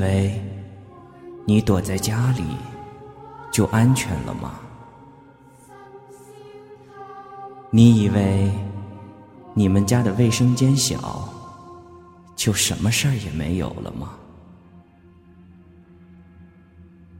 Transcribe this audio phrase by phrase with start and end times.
[0.00, 0.42] 以为
[1.44, 2.42] 你躲在家里
[3.52, 4.58] 就安全了吗？
[7.70, 8.50] 你以为
[9.52, 11.28] 你们家的卫生间小
[12.34, 14.12] 就什么事儿也没有了吗？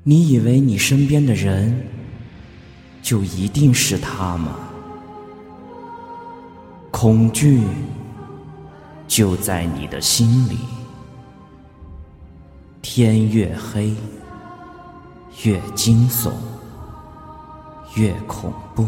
[0.02, 1.86] 你以为你身边的人
[3.02, 4.56] 就一定是他吗？
[6.90, 7.62] 恐惧
[9.06, 10.56] 就在你的心里。
[12.92, 13.94] 天越黑，
[15.44, 16.32] 越惊悚，
[17.94, 18.84] 越恐怖。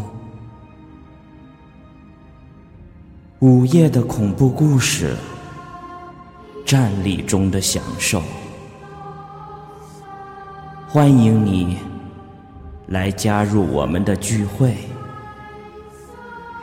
[3.39, 5.15] 午夜的恐怖故事，
[6.65, 8.21] 站立中的享受。
[10.89, 11.77] 欢迎你
[12.87, 14.75] 来加入我们的聚会，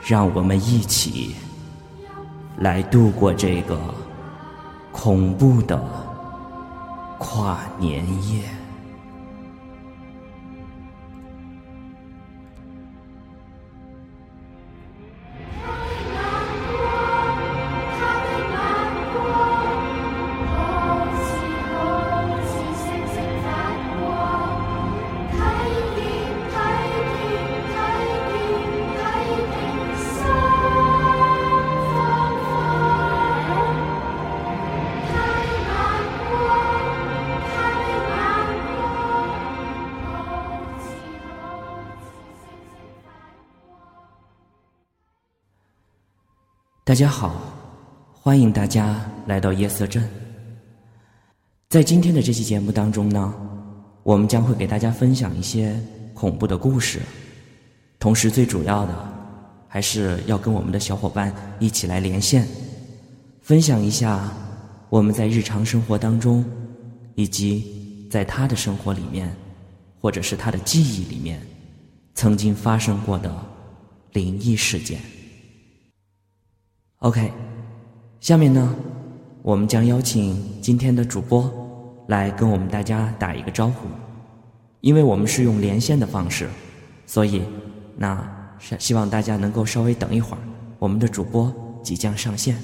[0.07, 1.35] 让我们一起
[2.59, 3.81] 来度过这个
[4.93, 5.83] 恐怖的
[7.21, 8.60] 跨年夜。
[47.01, 47.35] 家好，
[48.13, 50.07] 欢迎大家来到夜色镇。
[51.71, 53.33] 在今天的这期节目当中呢，
[54.03, 55.75] 我们将会给大家分享一些
[56.13, 57.01] 恐怖的故事，
[57.99, 58.95] 同时最主要的
[59.67, 62.47] 还是要跟我们的小伙伴一起来连线，
[63.41, 64.31] 分享一下
[64.91, 66.45] 我们在日常生活当中，
[67.15, 69.35] 以及在他的生活里面，
[70.03, 71.41] 或者是他的记忆里面，
[72.15, 73.35] 曾经发生过的
[74.13, 75.01] 灵异事件。
[77.01, 77.33] OK，
[78.21, 78.77] 下面呢，
[79.41, 81.51] 我们将邀请今天的主播
[82.09, 83.89] 来跟我们大家打一个招呼。
[84.83, 86.47] 因为我们是用连线的方式，
[87.07, 87.43] 所以
[87.97, 90.43] 那是希望大家能够稍微等一会儿，
[90.79, 91.51] 我们的主播
[91.83, 92.63] 即将上线。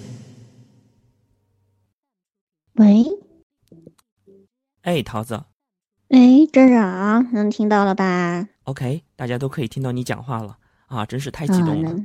[2.75, 3.07] 喂，
[4.83, 5.45] 哎，桃子
[6.11, 10.59] 哎，站长，能听到了吧？，OK，大家都可以听到你讲话了
[10.89, 12.05] 啊，真是太激啊，动了。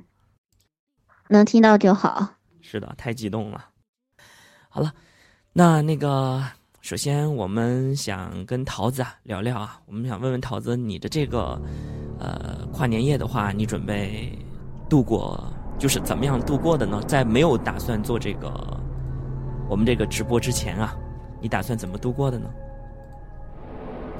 [1.32, 2.28] 能能听到就好。
[2.62, 3.66] 是的，太激动了。
[4.70, 4.94] 好了，
[5.54, 6.44] 那那个，
[6.82, 11.60] 首先我们想跟桃子啊聊聊啊，我们想问问桃子，你的这个
[12.20, 14.38] 呃跨年夜的话，你准备
[14.90, 15.42] 度过
[15.80, 17.02] 就是怎么样度过的呢？
[17.08, 18.52] 在没有打算做这个
[19.70, 20.96] 我们这个直播之前啊，
[21.42, 22.50] 你打算怎么度过的呢？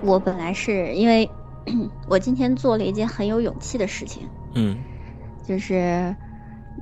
[0.02, 1.30] 我本来是因为
[2.10, 4.78] 我今天做了一件很有勇气的事情，嗯
[5.46, 6.16] 就是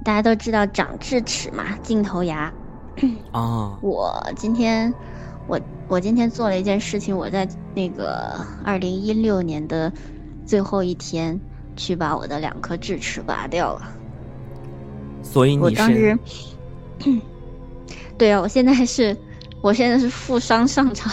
[0.03, 2.51] 大家都知道长智齿嘛，镜头牙。
[3.31, 4.93] 啊 我今天
[5.47, 9.91] 我我今天做了一件事情，我在那个二零一六年的
[10.45, 11.39] 最后一天
[11.75, 13.91] 去把我的两颗智齿拔掉了。
[15.23, 16.17] 所以你我当是
[16.99, 17.21] 时，
[18.17, 19.15] 对啊，我现在是，
[19.61, 21.11] 我现在是负伤上场。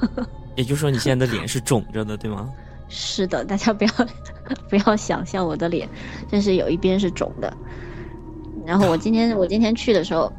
[0.56, 2.50] 也就是说你现在的脸是肿着的，对吗？
[2.88, 3.90] 是的，大家不要
[4.70, 5.86] 不要想象我的脸，
[6.30, 7.54] 真是有一边是肿的。
[8.66, 10.32] 然后我今天我今天去的时候，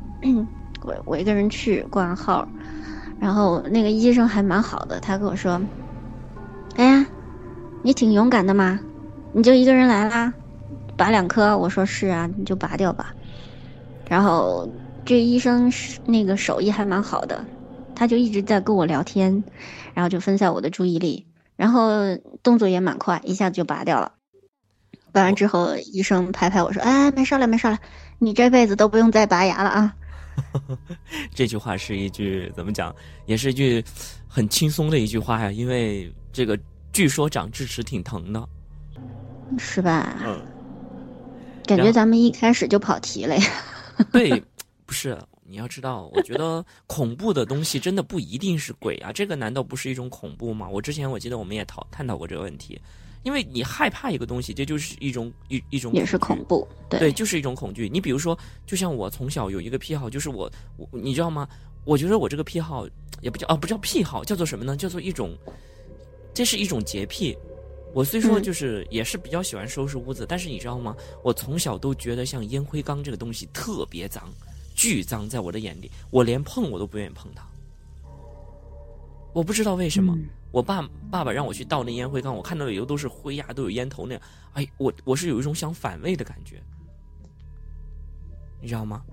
[0.81, 2.45] 我我一个人去挂号，
[3.19, 5.61] 然后那个医生还蛮好的，他跟我说
[6.75, 7.07] ：“哎呀，
[7.83, 8.79] 你挺勇敢的嘛，
[9.31, 10.33] 你就一个人来啦，
[10.97, 13.13] 拔两颗。”我说：“是啊，你就拔掉吧。”
[14.09, 14.69] 然后
[15.05, 17.45] 这医生是那个手艺还蛮好的，
[17.95, 19.43] 他就一直在跟我聊天，
[19.93, 21.25] 然后就分散我的注意力。
[21.55, 24.11] 然后动作也蛮快，一下子就拔掉了。
[25.11, 27.79] 拔完之后，医生拍拍我说：“哎，没事了，没事了，
[28.19, 29.95] 你这辈子都不用再拔牙了啊。
[31.33, 32.95] 这句话是一句怎么讲？
[33.25, 33.83] 也是一句
[34.27, 36.57] 很轻松的一句话呀，因为这个
[36.93, 38.47] 据说长智齿挺疼的。”
[39.57, 40.17] 是吧？
[40.25, 40.45] 嗯，
[41.65, 43.43] 感觉咱们一开始就跑题了呀。
[44.11, 44.43] 对，
[44.85, 50.67] 不是你要知道，我觉得恐怖的东西真的不一定是鬼啊，这个难道不是一种恐怖吗？
[50.69, 52.79] 我之前我记得我们也讨探讨过这个问题，
[53.23, 57.89] 因为你害怕一个东西，这就是一种一一种也是恐怖，对，对，就是一种恐惧。
[57.89, 61.47] 你比如说，就像我从小有一个癖好，就是我我你知道吗？
[61.83, 62.87] 我觉得我这个癖好
[63.21, 64.75] 也不叫啊，不叫癖好，叫做什么呢？
[64.75, 65.37] 叫做一种，
[66.33, 67.37] 这是一种洁癖。
[67.93, 70.95] 我虽说嗯就是也是比较喜欢收拾屋子，但是你知道吗？
[71.23, 74.31] 我从小都觉得像烟灰缸这个东西特别脏，
[74.75, 77.47] 巨脏，在我的眼里，我连碰我都不愿意碰它。
[79.33, 84.21] 我不知道为什么，嗯我爸爸爸让我去倒那烟灰缸，我看到里头都是灰呀，都有烟头那样，
[84.53, 86.61] 哎，我我是有一种想反胃的感觉，
[88.61, 89.03] 你知道吗？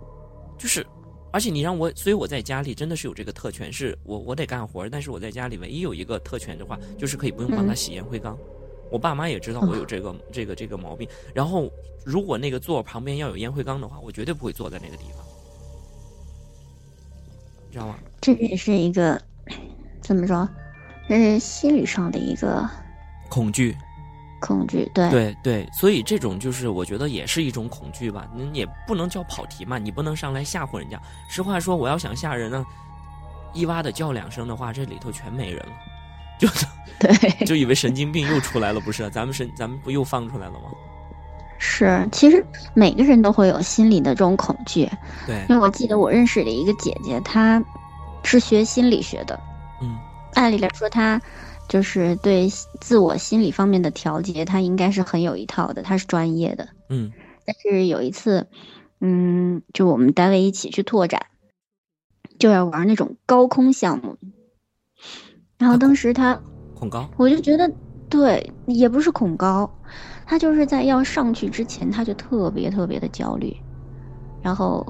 [0.56, 0.86] 就是，
[1.32, 8.38] 而且你让我，所以我在家里真的是有这个特权，是我我得干活，但是我在家里唯一有一个特权的话，就是可以不用帮他嗯洗烟灰缸。
[8.90, 11.68] 我爸妈也知道我有这个、这个这个毛病，然后
[12.04, 15.26] 如果那个座旁边要有烟灰缸的话，我绝对不会坐在那个地方，
[17.66, 17.98] 你知道吗？
[18.20, 19.20] 这也是一个
[20.00, 20.48] 怎么说？
[21.08, 22.68] 这是心理上的一个
[23.28, 23.76] 恐惧，
[24.40, 31.00] 恐惧，对对对，所以这种就是我觉得也是一种恐惧吧，你也不能叫跑题嘛，你不能上来吓唬人家。
[31.28, 32.64] 实话说，我要想吓人呢，
[33.52, 35.72] 一哇的叫两声的话，这里头全没人了，
[36.38, 36.48] 就
[36.98, 39.08] 对 就以为神经病又出来了，不是？
[39.10, 40.70] 咱们神咱们不又放出来了吗？
[41.58, 42.06] 是。
[42.12, 44.88] 其实每个人都会有心理的这种恐惧，
[45.26, 47.62] 对，因为我记得我认识的一个姐姐，她
[48.22, 49.53] 是学心理学的，嗯
[50.34, 51.20] 按理来说，他
[51.68, 52.48] 就是对
[52.80, 56.68] 自我心理方面的调节，他应该是很有一套的，他是专业的。
[56.88, 57.12] 嗯
[57.46, 58.46] 但是有一次，
[59.00, 61.26] 嗯，就我们单位一起去拓展，
[62.38, 64.16] 就要玩那种高空项目。
[65.58, 66.42] 然后当时他，
[66.72, 67.70] 恐高，我就觉得，
[68.08, 69.70] 对，也不是恐高，
[70.26, 73.54] 他就是在要上去之前，他就特别特别的焦虑。
[74.42, 74.86] 然后，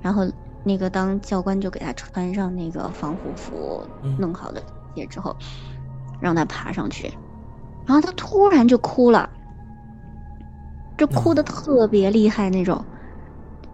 [0.00, 0.22] 然后
[0.64, 4.62] 那个当教官就给他穿上那个防护服，嗯弄好的
[4.98, 5.34] 鞋之后，
[6.20, 7.10] 让他爬上去，
[7.86, 9.30] 然后他突然就哭了，
[10.98, 12.84] 就哭的特别厉害那种。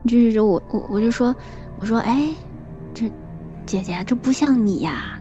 [0.06, 1.34] 就是我我我就说
[1.80, 2.28] 我说哎，
[2.92, 3.10] 这
[3.64, 5.18] 姐姐这不像你呀，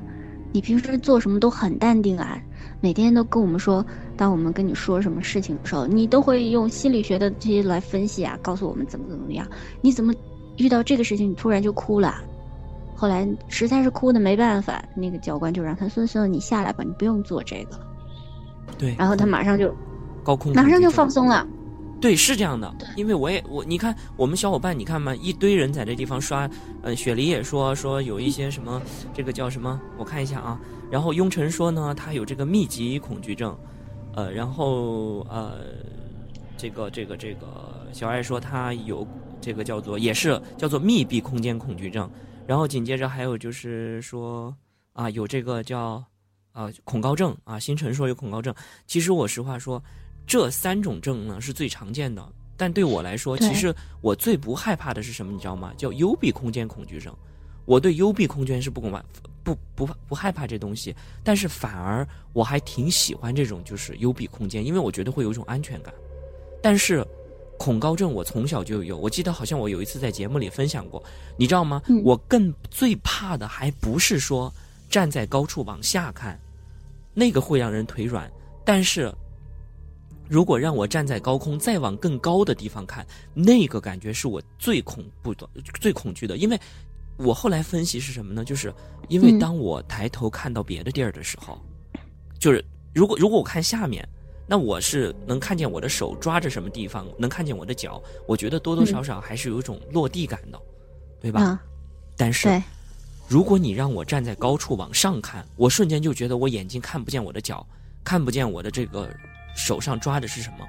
[0.52, 2.38] 你平时做什么都很淡定啊，
[2.82, 3.86] 每天都跟我们说，
[4.18, 9.48] 当我们跟你说什么事情的时候，你都会用心理学的这些来分析啊，告诉我们怎么怎么样。
[9.80, 10.14] 你怎么
[10.58, 12.16] 遇到这个事情你突然就哭了？
[12.96, 17.88] 后来实在是哭的没办法，那个教官就让他孙孙你下来吧，你不用做这个了。
[18.78, 19.76] 对，然后他马上就
[20.24, 21.46] 高空马上就放松了。
[22.00, 26.50] 对，是这样的，因为我也我你看我们小伙伴，你看嘛，一堆人在这地方刷，
[26.82, 28.82] 呃，雪梨也说说有一些什么，
[29.14, 29.80] 这个叫什么？
[29.98, 30.60] 我看一下啊。
[30.92, 33.58] 然后雍晨说呢，他有这个密集恐惧症，
[34.16, 35.54] 呃，然后呃，
[36.58, 39.08] 这个这个这个小爱说他有
[39.40, 42.10] 这个叫做也是叫做密闭空间恐惧症，
[42.48, 44.56] 然后紧接着还有就是说
[44.94, 46.04] 啊有这个叫
[46.52, 48.54] 啊恐高症啊，星辰说有恐高症。
[48.88, 49.82] 其实我实话说。
[50.26, 52.26] 这三种症呢是最常见的，
[52.56, 55.34] 但对我来说，其实我最不害怕的是什么？
[55.34, 55.74] 你知道吗？
[55.76, 57.14] 叫幽闭空间恐惧症。
[57.66, 59.04] 我对幽闭空间是不恐怕
[59.44, 60.96] 不不不害怕这东西，
[61.26, 65.94] 但是反而我还挺喜欢这种就是幽闭空间，因为我觉得会有一种安全感。
[66.62, 67.06] 但是
[67.64, 71.02] 恐高症我从小就有，我记得好像我有一次在节目里分享过，
[71.38, 71.82] 你知道吗？
[71.88, 74.54] 嗯我更最怕的还不是说
[74.90, 76.38] 站在高处往下看，
[77.14, 78.30] 那个会让人腿软，
[78.66, 79.10] 但是。
[80.30, 85.48] 如果让我站在高空再往更高的地方看，那个感觉是我最恐怖的、
[85.80, 86.38] 最恐惧的。
[86.38, 86.60] 因为
[87.18, 88.44] 我后来分析是什么呢？
[88.44, 88.74] 就是
[89.10, 91.62] 因为嗯当我抬头看到别的地儿的时候，
[92.40, 92.66] 就是
[92.96, 94.08] 如果如果我看下面，
[94.46, 100.60] 那我是能看见我的手抓着什么地方，能看见我的脚，我觉得多多少少还是有一种落地感的，
[101.22, 101.42] 对吧？
[101.42, 101.62] 啊，
[102.18, 102.62] 但是，
[103.28, 107.66] 如果你让我站在高处往上看，我瞬间就觉得我眼睛看不见我的脚，
[108.04, 109.10] 看不见我的这个
[109.56, 110.66] 手上抓的是什么，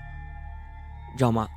[1.13, 1.49] 你知道吗？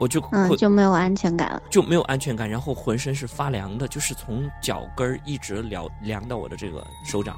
[0.00, 1.62] 我就会、嗯，就没有安全感了。
[1.70, 7.36] 就没有安全感，然后浑身是发凉的，就是从脚跟儿一直凉凉到我的这个手掌。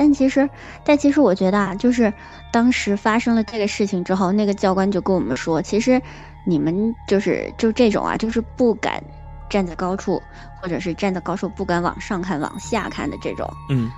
[0.00, 0.48] 但其实，
[0.82, 2.10] 但其实我觉得啊，就是
[2.50, 6.00] 当时发生了这个事情之后，那个教官就跟我们说，其实
[6.46, 9.04] 你们就是就这种啊，就是不敢
[9.50, 10.18] 站在高处，
[10.58, 13.90] 或者是站在高处不敢往上看、往下看的这种，嗯，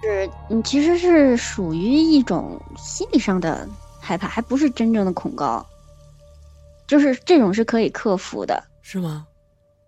[0.00, 3.68] 是你其实是属于一种心理上的
[4.00, 5.66] 害怕，还不是真正的恐高，
[6.86, 8.62] 就是这种是可以克服的。
[8.80, 9.26] 是吗？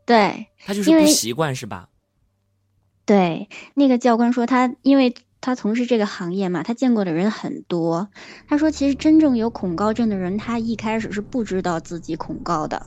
[0.04, 1.88] 对他就是不习惯是吧？
[3.06, 5.14] 对，那个教官说他因为。
[5.40, 8.08] 他从事这个行业嘛，他见过的人很多。
[8.46, 12.86] 他说，其实真正有恐高症的人，他一开始是不知道自己恐高的。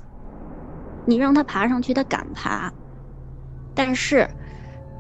[1.06, 2.72] 你让他爬上去，他敢爬，
[3.74, 4.30] 但是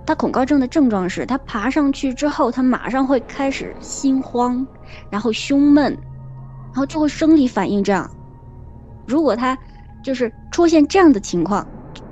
[0.05, 4.67] 他恐高症的症状是他爬上去之后，他马上会开始心慌，
[5.09, 8.09] 然后胸闷，然后就会生理反应这样。
[9.05, 9.57] 如果他
[10.03, 11.65] 就是出现这样的情况，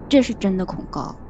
[0.08, 1.21] 这是真的恐高。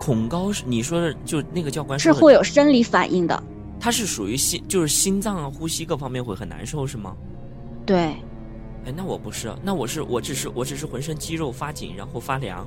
[0.00, 3.40] 恐高是你说的，就那个教官是会有生理反应的。
[3.78, 7.14] 他是属于心，就是心脏啊、呼吸各方面会很难受，是吗？
[7.84, 12.66] 对，哎，那我不是，那我是我只是我只是浑身肌肉发紧，然后发凉，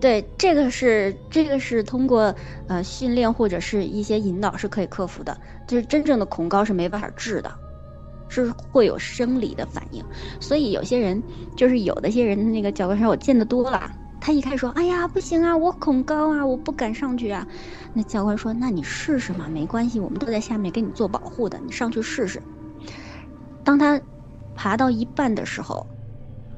[0.00, 2.34] 对，这个是这个是通过
[2.68, 7.52] 呃训练或者是一些引导是可以克服的，就是真正的恐高是没办法治的，
[8.28, 10.04] 是会有生理的反应。
[10.40, 11.20] 所以有些人
[11.56, 13.90] 就是有的些人那个教官说，我见得多了，
[14.22, 17.44] 他一开始说，哎呀不行啊，我恐高啊，我不敢上去啊。
[17.92, 22.40] 那教官说，那你试试嘛，没关系，我们都在下面给你做保护的，你上去试试。
[23.64, 24.00] 当他
[24.54, 25.84] 爬到一半的时候，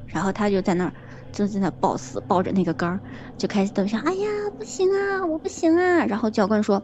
[0.06, 0.92] 然后他就在那儿。
[1.32, 3.00] 就在那抱死，抱着那个杆儿，
[3.36, 3.98] 就开始等下。
[4.04, 6.04] 哎呀，不行啊，我不行啊！
[6.06, 6.80] 然后教官说：“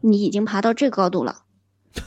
[0.00, 1.38] 你已经爬到这高度了，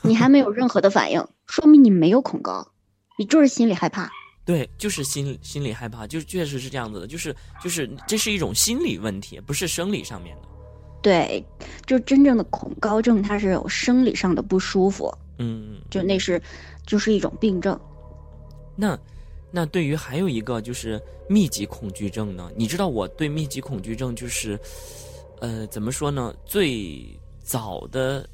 [0.01, 2.69] 你还没有任何的反应，说明你没有恐高，
[3.17, 4.09] 你就是心里害怕。”
[4.51, 10.49] 对，就是心心里害怕，就确实是这样子的，就是就是这是一种心理问题，不是生理上面的。
[11.01, 11.41] 对，
[11.85, 15.09] 就真正的恐高症，它是有生理上的不舒服。
[15.37, 16.41] 嗯，就那是
[16.85, 17.79] 就是一种病症。
[18.75, 18.99] 那。
[19.53, 22.49] 那对于还有一个就是密集恐惧症呢？
[22.55, 24.57] 你知道我对密集恐惧症就是，
[25.41, 26.33] 呃，怎么说呢？
[26.45, 27.05] 最
[27.43, 28.25] 早的，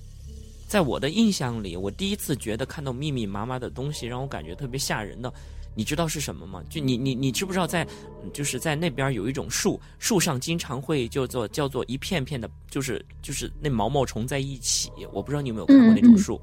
[0.68, 5.34] 在我的印象里，我第一次觉得看到密密麻麻的东西让我感觉特别吓人的，
[5.78, 6.62] 你知道是什么吗？
[6.70, 7.88] 就你你你知不知道在
[8.34, 14.92] 就是在那边有一种树，树上经常会叫做叫做一片片的，就是就是那毛毛虫在一起。
[15.14, 16.42] 我不知道你有没有看过那种树，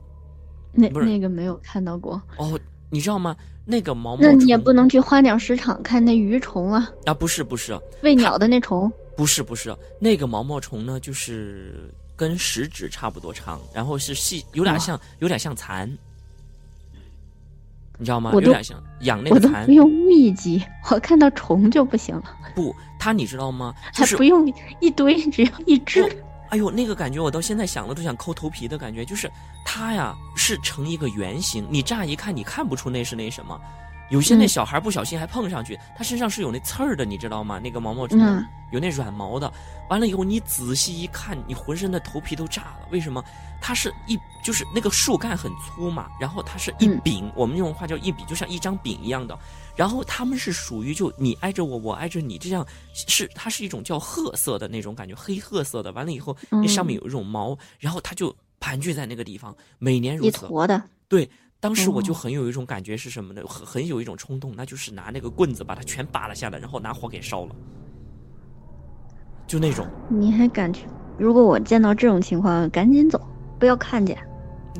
[0.72, 2.58] 那那个没有看到过哦。
[2.90, 3.36] 你知道吗？
[3.64, 6.92] 那个毛毛虫，那你也不能去花鸟市场看那鱼虫啊！
[7.06, 15.90] 啊，不是不是，喂鸟的那虫，不是不是，那个毛毛虫呢，就是跟食指差不多长，然后是细，有点像，有点像蚕，
[17.98, 18.30] 你知道吗？
[18.32, 19.64] 有点像养那个蚕。
[19.66, 22.24] 不用密集， 我看到虫就不行了。
[22.54, 23.74] 不，它你知道吗？
[23.92, 26.02] 还不用一堆，只要一只。
[26.50, 29.30] 哎呦，那个感觉我到现在想了都想抠头皮的感觉，就是
[29.64, 33.58] 它呀是成一个圆形，你乍一看你看不出那是那什么，
[34.14, 37.58] 有些那小孩不小心还碰上去，他身上是有那刺儿的，你知道吗？
[37.58, 38.16] 那个毛毛虫
[38.70, 39.52] 有那软毛的，
[39.90, 42.86] 完了以后你仔细一看，你浑身的头皮都炸了。
[42.92, 43.24] 为什么？
[43.60, 49.36] 它是一就是那个树干很粗嘛，然后它是一柄，我们用话叫一柄，就像一张饼一样的。
[49.74, 55.90] 然后它们是属于就你挨着我，我挨着你，这样是它是一种叫褐色的那种感觉，黑褐色的。
[55.90, 60.46] 完了以后，那上面有一种毛，然后它就盘踞在那个地方，每年如此。
[60.46, 60.80] 一坨的。
[61.06, 61.28] 对，
[61.64, 63.40] 当时我就很有一种感觉是什么呢？
[63.48, 67.56] 很很有一种冲动，那就是拿那个棍子把它全扒了下来，然后拿火给烧了。
[69.46, 69.86] 就那种。
[70.10, 70.86] 你还敢去？
[71.16, 73.18] 如果我见到这种情况，赶紧走，
[73.58, 74.14] 不要看见。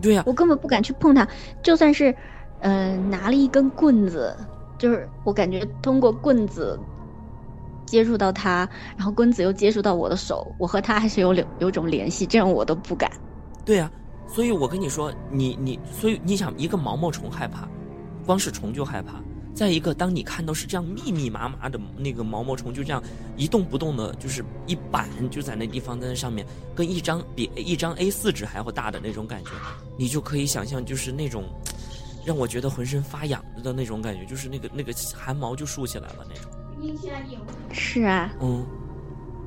[0.03, 0.23] 对呀。
[0.27, 1.27] 我根本不敢去碰它，
[1.63, 2.15] 就算是，
[2.61, 4.37] 嗯，拿了一根棍子。
[4.77, 6.79] 就是我感觉通过棍子
[7.87, 13.11] 接触到他，然后棍子又接触到我的手，我和他还是有有有种联系，这样我都不敢。
[13.65, 13.91] 对呀，
[14.29, 17.69] 所以我跟你说，你你，所以你想一个毛毛虫害怕，
[18.25, 19.21] 光是虫就害怕。
[19.55, 23.03] 再一个，当你看到是这样密密麻麻的那个毛毛虫，就这样
[23.37, 29.51] 一动不动的，就是一板就在那地方在那上面，跟一张比一张 A 四纸还要大的那种感觉，
[29.97, 31.45] 你就可以想象，就是那种。
[32.27, 36.51] 让我觉得浑身发痒的那种感觉，就是那个那个汗毛就竖起来了那种。
[37.71, 38.33] 是啊。
[38.41, 38.65] 嗯。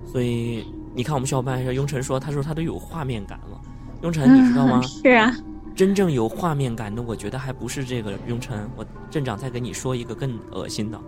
[0.05, 3.59] 所以你看，我们小伙伴说，雍晨说，他说他都有画面感了。
[4.01, 4.81] 雍晨，你知道吗？
[4.81, 5.33] 是啊。
[5.75, 8.69] 真正有画面感的，我觉得还不是这个雍晨。
[8.75, 10.99] 我镇长再给你说一个更恶心的。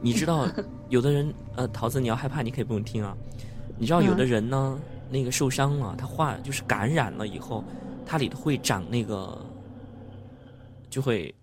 [0.00, 0.46] 你知道，
[0.90, 3.16] 有的人呃，桃子，你要害怕，你可以不用听啊。
[3.78, 4.78] 你知道，有的人呢，
[5.10, 7.64] 那个受伤了，他化就是感染了以后，
[8.04, 9.38] 他里头会长那个。
[10.90, 11.34] 就会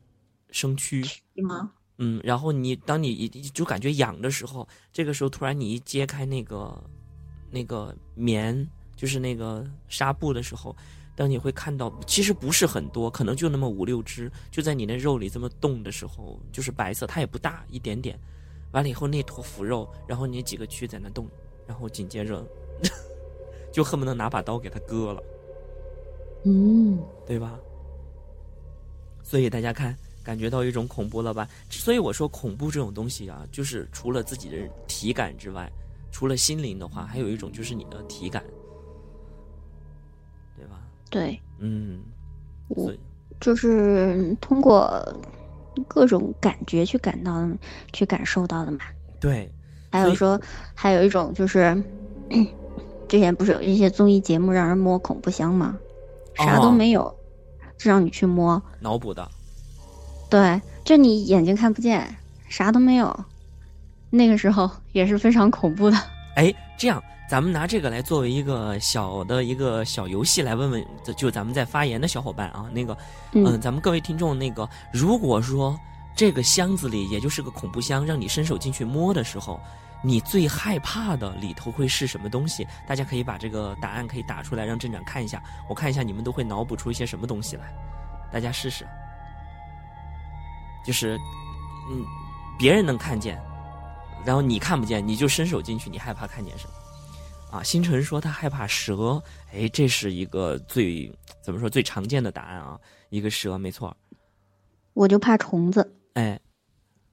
[0.51, 1.05] 生蛆
[1.43, 1.69] 吗？
[1.97, 6.81] 嗯，然后你当你一就感觉痒的时候，这个时候突然你一揭开那个
[7.51, 8.65] 那个棉，
[9.01, 10.75] 就是那个纱布的时候，
[11.15, 18.15] 当你会看到，其实不是很多，可能就那么五六只，就在你那肉里这么动的时候，就是白色，它也不大，一点点。
[18.74, 21.27] 完了以后那坨腐肉，然后你几个蛆在那动，
[21.65, 22.46] 然后紧接着
[23.74, 25.24] 就恨不得拿把刀给它割了。
[26.46, 27.60] 嗯，对吧？
[29.24, 31.50] 所以大家看，感觉到一种恐怖了吧？
[31.72, 35.67] 所以我说恐怖这种东西啊，就是除了自己的体感之外，
[36.12, 38.43] 除了心灵的话，还有一种就是你的体感，
[41.11, 42.01] 对嗯，
[42.69, 42.91] 我
[43.39, 45.15] 就是通过
[45.87, 47.47] 各种感觉去感到、
[47.93, 48.79] 去感受到的嘛。
[49.19, 49.47] 对，
[49.91, 50.41] 还有说，
[50.73, 51.83] 还有一种就是，
[53.07, 55.77] 之前不是有一些综艺节目让人摸恐怖箱吗？
[56.33, 57.15] 啥都没有。
[57.77, 59.27] 就让你去摸，脑补的，
[60.29, 62.15] 对，就你眼睛看不见，
[62.47, 63.25] 啥都没有，
[64.11, 65.97] 那个时候也是非常恐怖的。
[66.35, 70.85] 哎，这样咱们拿这个来作为一个小的一个小游戏来问问，
[71.15, 72.97] 就咱们在发言的小伙伴啊，那个，
[73.33, 75.77] 嗯，咱们各位听众，那个如果说
[76.15, 79.59] 这个箱子里，也就是个恐怖箱，让你伸手进去摸的时候，
[80.03, 82.67] 你最害怕的里头会是什么东西？
[82.85, 85.41] 大家可以把这个答案可以打出来，让镇长看一下。
[85.69, 87.73] 我看一下你们都会脑补出一些什么东西来，
[88.31, 88.85] 大家试试。
[90.83, 91.17] 就是，
[91.89, 92.03] 嗯，
[92.57, 93.41] 别人能看见，
[94.25, 97.57] 然后你看不见，你就伸手进去，你害怕看见什么？
[97.57, 101.11] 啊，星辰说他害怕蛇，哎，这是一个最
[101.41, 103.95] 怎么说最常见的答案啊，一个蛇没错。
[104.93, 105.95] 我就怕虫子。
[106.13, 106.39] 哎，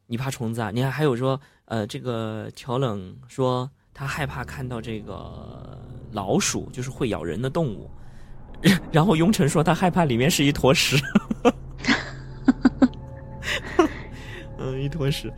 [0.06, 0.70] 你怕虫子啊？
[0.70, 5.80] 你看还有说，呃，这个乔冷说他害怕看到这个
[6.12, 7.90] 老鼠，就是会咬人的动物。
[8.92, 10.96] 然后雍城说他害怕里面是一坨屎。
[14.58, 15.32] 嗯，一坨屎。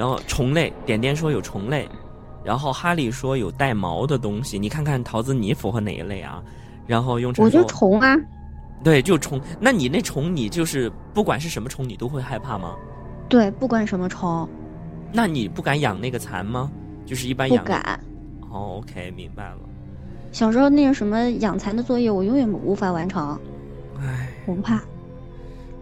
[0.00, 1.86] 然后虫类，点点说有虫类。
[2.42, 4.58] 然后哈利说有带毛的东西。
[4.58, 6.42] 你看看桃子，你符合哪一类啊？
[6.86, 8.16] 然后雍城我就虫啊。
[8.82, 9.38] 对，就虫。
[9.60, 12.74] 那你那虫，你就是不管是什么虫，你都会害怕吗？
[13.28, 14.48] 对，不管什么虫。
[15.12, 16.72] 那你不敢养那个蚕吗？
[17.04, 17.62] 就是一般养。
[17.62, 18.00] 不敢。
[18.48, 19.58] 哦，OK，明白了。
[20.32, 23.38] 小时候那个什么养蚕的作业，我永远无法完成。
[24.00, 24.80] 唉，我不怕。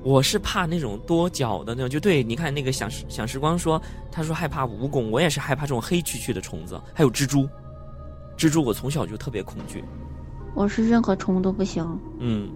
[0.02, 7.48] 我是怕那种多脚的那种，就对，你看那个想想时光说，他说害怕蜈蚣，我也是害怕这种黑黢黢的虫子，还有蜘蛛。
[8.36, 9.84] 蜘蛛我从小就特别恐惧。
[10.54, 11.84] 我是任何虫都不行。
[12.18, 12.48] 嗯。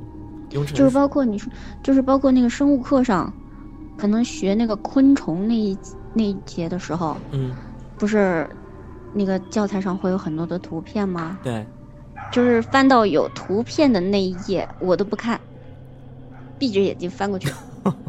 [0.51, 1.51] 就是包括你说，
[1.83, 3.33] 就是包括那个生物课上，
[3.97, 5.75] 可能学那个昆虫那一
[6.13, 7.57] 那一节的时候，嗯，
[7.97, 8.47] 不是，
[9.15, 11.39] 那个教材上会有很多的图片吗？
[11.43, 11.67] 对，
[12.31, 15.41] 就是翻到有图片的那一页，我都不看，
[16.63, 17.53] 闭着眼睛翻过去。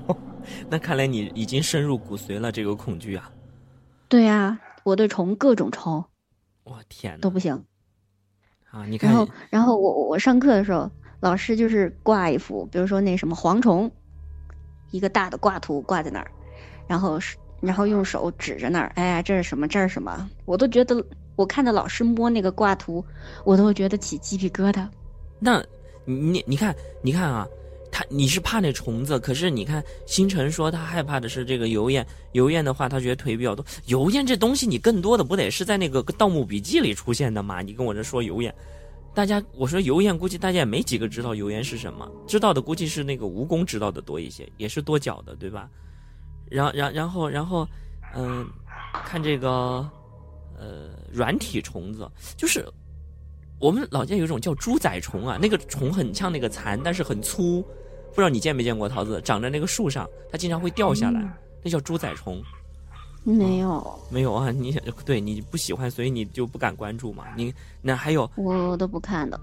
[0.70, 3.32] 那看来你已经深入骨髓了，这个恐惧啊。
[4.08, 6.06] 对呀，我对虫各种虫，
[6.64, 7.64] 我天，都不行。
[8.70, 10.88] 啊，你看，然后，然后我我上课的时候。
[11.20, 13.90] 老师就是挂一幅，比如说那什么蝗虫，
[14.92, 16.30] 一个大的挂图挂在那儿，
[16.86, 19.66] 然后是然后用手指着那儿，哎呀，这是什么？
[19.66, 20.30] 这是什么？
[20.44, 21.02] 我都觉得，
[21.38, 23.04] 我看到老师摸那个挂图，
[23.46, 24.86] 我都会觉得起鸡皮疙瘩。
[25.40, 25.64] 那，
[26.04, 27.48] 你你看，你看啊，
[27.94, 33.64] 他你是怕那虫子，可是你看星辰说他害怕的是这个油烟，油烟的话他觉得腿比较多。
[33.86, 37.62] 油烟这东西，你更多的不得是在那个《盗墓笔记》里出现的吗？
[37.62, 38.54] 你跟我这说油烟。
[39.14, 45.70] 大家，我说油烟，估计大家也没几个知道油烟是什么，知道的估计是那个蜈蚣知道的多一些，也是多脚的，对吧？
[46.50, 47.68] 然然然后然后，
[48.16, 48.44] 嗯，
[49.06, 49.88] 看这个，
[50.58, 52.66] 呃，软体虫子，就是
[53.60, 57.64] 我们老家有一种叫猪仔虫啊，那个虫很像那个蚕，但是很粗，
[58.14, 58.88] 不知道你见没见过？
[58.88, 61.22] 桃子长在那个树上，它经常会掉下来，
[61.64, 62.42] 那叫猪仔虫。
[63.24, 64.52] 没有，没有啊！
[64.52, 67.24] 你想，对你不喜欢，所以你就不敢关注嘛。
[67.36, 69.40] 你那还有，我都不看的。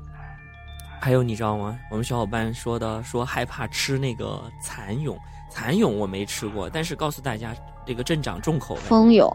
[1.00, 1.78] 还有你知道吗？
[1.90, 5.18] 我们小伙伴说的，说害怕吃那个蚕蛹。
[5.50, 7.56] 蚕蛹我没吃过，但是告诉大家，
[7.87, 8.80] 这个镇长重口味。
[8.83, 9.28] 蜂蛹。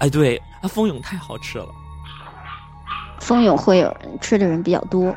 [0.00, 1.68] 哎，对啊，蜂蛹太好吃了。
[3.20, 5.14] 蜂蛹会有人吃的人比较多，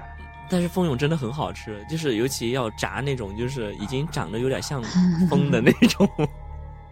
[0.54, 4.84] 但是蜂蛹真的很好吃，就是尤其要炸那种，就是已经长得有点像
[5.28, 6.08] 蜂的那种。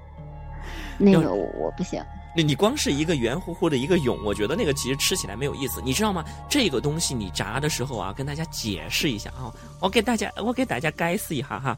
[0.98, 2.04] 那个我不行。
[2.36, 6.26] 那你光是一个圆乎乎的一个蛹，我觉得那个其实吃起来没有意思，你知道吗？
[6.50, 11.78] 这个东西你炸的时候啊，跟大家解释一下啊，我给大家我给大家解释一下哈。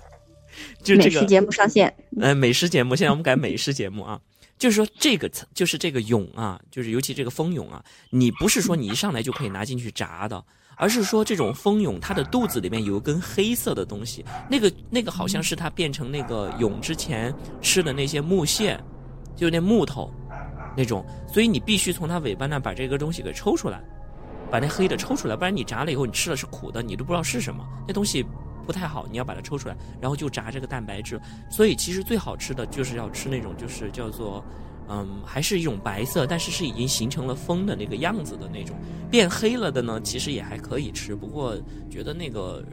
[0.84, 1.96] 就这个美食节目上线。
[2.20, 4.20] 呃，美食节目，现在我们改美食节目啊，
[4.58, 10.44] 就是说这个就是这个蛹啊，就是尤其这个蜂蛹啊，你不是说你一上来就可以拿进去炸的。
[10.78, 18.80] 而是说，这种蜂蛹它的肚子里面有一根黑色的东西，那个那个好像是它变成那个蛹之前吃的那些木屑，
[19.34, 20.10] 就那木头，
[20.76, 23.82] 那种，所以你必须从它尾巴那把这个东西给抽出来，
[24.50, 28.24] 把那黑的抽出来，不然你炸了以后你吃了是苦的，你都不知道是什么，那东西
[28.64, 31.20] 不太好，你要把它抽出来，然后就炸这个蛋白质。
[31.50, 34.44] 所以其实最好吃的就是要吃那种就是叫做。
[34.90, 38.74] 嗯，还是一种白色，但是是已经形成了风的那个样子的那种，
[39.10, 41.54] 变黑了的呢，其实也还可以吃，不过
[41.90, 42.64] 觉得那个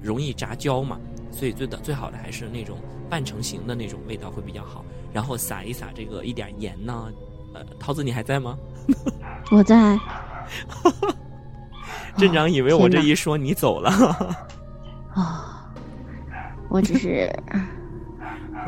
[0.00, 0.98] 容易炸焦嘛，
[1.32, 2.78] 所以最的最好的还是那种
[3.10, 4.84] 半成型的那种味道会比较好。
[5.12, 7.10] 然后撒一撒这个一点盐呢，
[7.54, 8.56] 呃，桃子你还在吗？
[9.50, 9.98] 我在。
[12.16, 13.90] 镇长以为我这一说你走了。
[15.14, 15.72] 啊，
[16.70, 17.32] 我只是。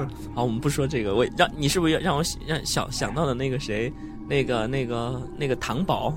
[0.34, 1.14] 好，我们不说这个。
[1.14, 3.92] 我让你是不是让我让想想到的那个谁，
[4.28, 6.12] 那个那个那个糖宝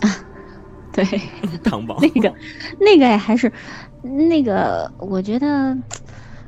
[0.00, 0.08] 啊？
[0.92, 1.04] 对，
[1.64, 2.34] 糖宝那个
[2.78, 3.52] 那个还是
[4.02, 5.76] 那个，我觉得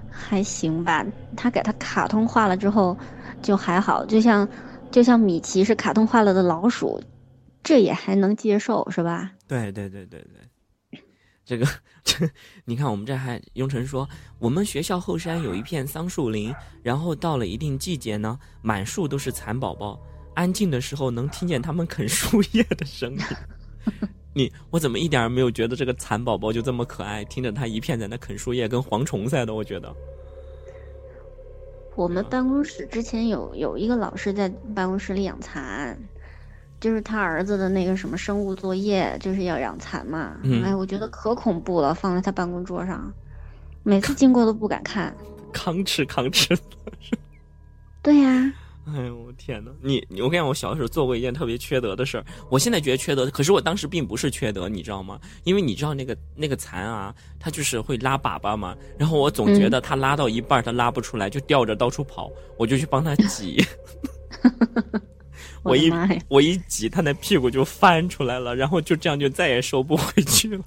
[0.09, 1.05] 还行吧。
[1.37, 2.97] 他给他卡通化了之后
[3.43, 4.49] 就还好，就像
[4.91, 7.03] 就像米奇是卡通化了的老鼠，
[7.63, 9.33] 这也还能接受是吧？
[9.49, 10.41] 对对对对对。
[11.47, 11.65] 这个
[12.03, 12.29] 这，
[12.65, 14.07] 你看我们这还雍成说，
[14.41, 19.97] 我们学校后山有一片桑树林，然后到了一定季节呢，满树都是蚕宝宝，
[20.35, 23.21] 安静的时候能听见它们啃树叶的声音。
[24.35, 27.25] 你我怎么一点没有觉得这个蚕宝宝就这么可爱？
[27.27, 29.95] 听着它一片在那啃树叶，跟蝗虫似的，我觉得。
[31.95, 35.97] 我们办公室之前有有一个老师在办公室里养蚕，
[36.87, 40.37] 就是他儿子的那个什么生物作业，就是要养蚕嘛。
[40.65, 43.13] 哎，我觉得可恐怖了，放在他办公桌上，
[43.83, 45.13] 每次经过都不敢看。
[45.53, 46.57] 吭哧吭哧。
[48.03, 48.53] 对呀。
[48.95, 49.73] 哎呦我天哪！
[49.83, 52.25] 你你我跟你讲，我小的时候做过一件特别缺德的事儿。
[52.49, 55.19] 我现在觉得缺德，可是我当时并不是缺德，你知道吗？
[55.43, 58.77] 因为你知道那个那个蚕啊，它就是会拉粑粑嘛。
[58.97, 63.61] 然后我总觉得它拉到一半它拉不出来，就吊着到处跑，我就去帮它挤。
[65.67, 65.93] 我一
[66.29, 70.65] 我一挤，他那屁股就翻出来了，然后就这样就再也收不回去了。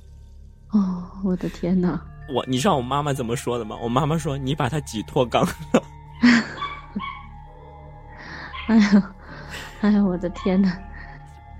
[0.71, 1.99] 哦，我的天哪！
[2.31, 3.75] 我你知道我妈妈怎么说的吗？
[3.81, 5.41] 我妈妈说你把它挤脱肛
[5.73, 5.83] 了。
[8.67, 9.13] 哎呀，
[9.81, 10.77] 哎呀，我的天哪！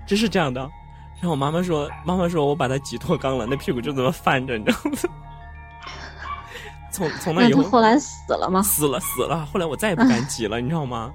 [0.06, 0.60] 真是这样的。
[0.60, 4.92] 然后我妈妈说：“妈妈说我把它挤脱肛了，那屁股就这么翻着，你知道吗？”
[6.90, 8.62] 从从那以后，后来死了吗？
[8.62, 9.44] 死了，死了。
[9.46, 11.12] 后来我再也不敢挤了，你知道吗？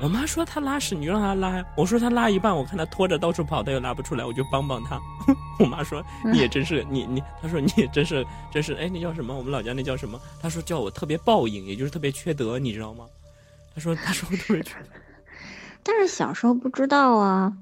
[0.00, 1.64] 我妈说她拉屎，你就让她拉。
[1.76, 5.00] 我说她拉一半，我看她拖着到处跑，她又拉不出来，我就帮帮她。
[5.58, 9.34] 我妈说你也真是你你，她说你也真是真是哎，那叫什么？
[9.34, 10.20] 我们老家那叫什么？
[10.42, 13.06] 她说叫我特别报应，也就是特别缺德，你知道吗？
[13.74, 14.86] 她说她说我特别缺德。
[15.82, 17.52] 但是小时候不知道啊，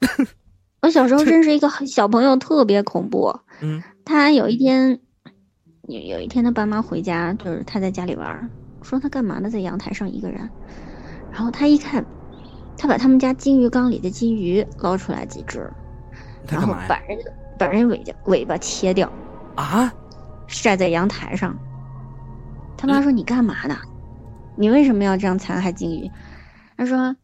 [0.80, 3.40] 我小时候认识一个小朋友，特别恐怖。
[3.60, 5.00] 嗯，他有一天
[5.88, 8.48] 有有一天，他爸妈回家，就是他在家里玩，
[8.82, 9.50] 说他干嘛呢？
[9.50, 10.48] 在阳台上一个人。
[11.36, 12.02] 然后他一看，
[12.78, 15.70] 他把他们家金鱼缸里的金鱼捞出来几只，
[16.48, 17.18] 然后把人
[17.58, 19.12] 把人尾巴尾巴切掉
[19.54, 19.92] 啊，
[20.46, 21.54] 晒在阳台上。
[22.74, 23.76] 他妈说：“你干嘛呢？
[24.56, 26.10] 你为什么要这样残害金鱼？”
[26.78, 27.14] 他说：“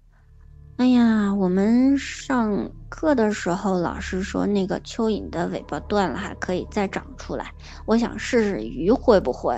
[0.77, 7.51] 哎呀，我们上课的时候，老师说那个蚯蚓的尾巴断了还可以再长出来，
[7.87, 9.55] 我想试试鱼会不会。”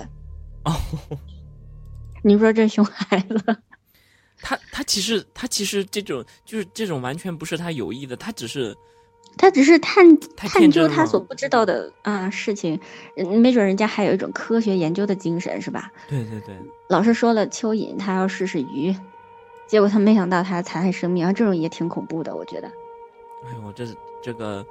[0.63, 0.71] 哦，
[2.23, 3.57] 你说这熊孩子，
[4.41, 8.75] 他他其实他其实这种就是这种完全不是他有意的，他只是
[9.37, 12.79] 他只是探探究他所不知道的啊事情，
[13.15, 15.91] 没准人家还有一种科学研究的精神，是吧？
[16.07, 16.55] 对对对，
[16.87, 18.95] 老师说了蚯蚓，他要试试鱼。
[19.67, 22.67] 结果他没想到他残害生命，啊，这种也挺恐怖的，我觉得。
[23.45, 23.87] 哎呦，这
[24.21, 24.63] 这个，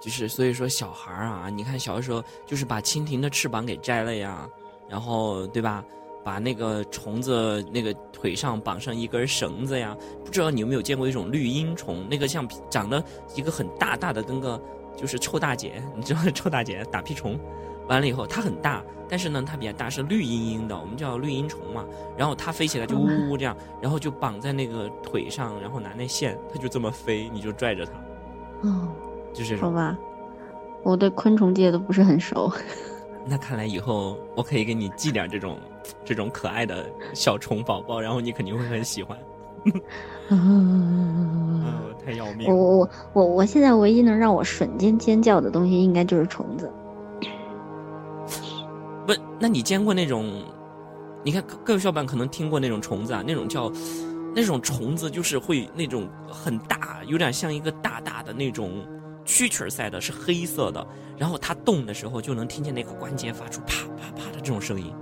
[0.00, 4.48] 就是所以说小孩儿啊，你看小的时候就是把蜻蜓的翅膀给摘了呀，
[4.88, 5.84] 然后对吧？
[6.24, 9.96] 把那个虫子那个腿上绑上一根绳子呀。
[10.24, 13.02] 不知道你有没有见过一种绿茵虫，那个像长得
[13.34, 14.60] 一个很大大的，跟个
[14.96, 17.38] 就是臭大姐， 你知道臭大姐打屁虫。
[17.88, 21.84] 完了以后，它很大，但是呢，它比较大，是绿茵茵的，我们叫绿茵虫嘛。
[22.16, 27.92] 然后它飞起来就呜呜这样，然后就绑在那个腿上，然后拿那线，它就这么飞，你就拽着它。
[28.62, 28.88] 哦，
[29.34, 29.68] 就这种。
[29.68, 29.98] 好吧，
[30.84, 32.50] 我对昆虫界都不是很熟。
[33.26, 35.58] 那看来以后我可以给你寄点这种，
[36.04, 39.18] 这种可爱的小虫宝宝，然后你肯定会很喜欢。
[40.28, 42.48] 啊，太要命！
[42.48, 46.70] 我我我我我现在唯一能让我瞬间尖叫的东西，应该就是虫子。
[49.06, 50.42] 不，那你见过那种？
[51.24, 53.70] 你看各位小伙伴可能听过那种虫子啊，那种叫
[54.34, 58.84] 那种虫子，就是会那种很大，有点像一个大大的那种
[59.24, 60.84] 蛐蛐儿似的，是黑色的。
[61.16, 64.92] 然后它动的时候，就能听见那个关节发出啪啪啪的这种声音。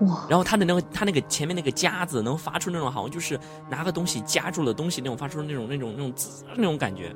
[0.00, 0.26] 哇！
[0.28, 7.14] 然后它的那个它那个前面那个夹子能发出那种好像就是拿个东西夹住了东西那种发出那种那种那种滋那种感觉，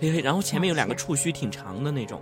[0.00, 0.20] 嘿嘿。
[0.20, 2.20] 然后前面有两个触须挺长的那种。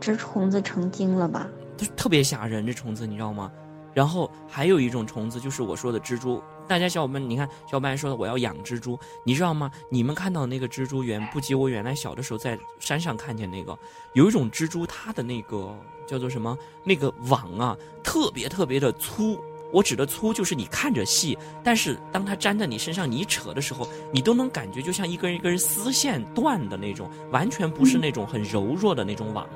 [0.00, 1.48] 这虫子成精了吧？
[1.76, 3.50] 就特别吓人，这虫子你知道吗？
[3.94, 6.42] 然后还有一种虫子，就是我说的蜘蛛。
[6.66, 9.70] 大家小伙伴，你看小伙伴说的我要养蜘蛛，你知道吗？
[9.88, 13.78] 你们看到那个蜘蛛远不及我原来小的时候在山上看见那个，
[14.14, 15.76] 有一种蜘蛛，它的那个
[16.06, 16.58] 叫做什么？
[16.82, 19.38] 那个网啊，特别特别的粗。
[19.72, 29.46] 我指的粗就是你看着细，但是当它粘在你身上，你扯的时候，你都能感觉就像一根一根丝线断的那种，完全不是那种很柔弱的那种网。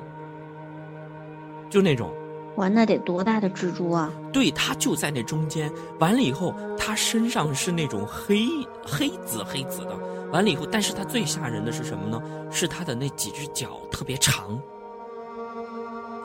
[1.69, 2.13] 就那种，
[2.55, 4.11] 哇，那得多大的蜘蛛啊？
[4.33, 5.71] 对，它就在那中间。
[5.99, 8.47] 完了以后，它身上是那种黑
[8.85, 9.97] 黑紫黑紫的。
[10.31, 12.21] 完了以后，但是它最吓人的是什么呢？
[12.51, 14.59] 是它的那几只脚特别长。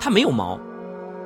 [0.00, 0.58] 它没有毛，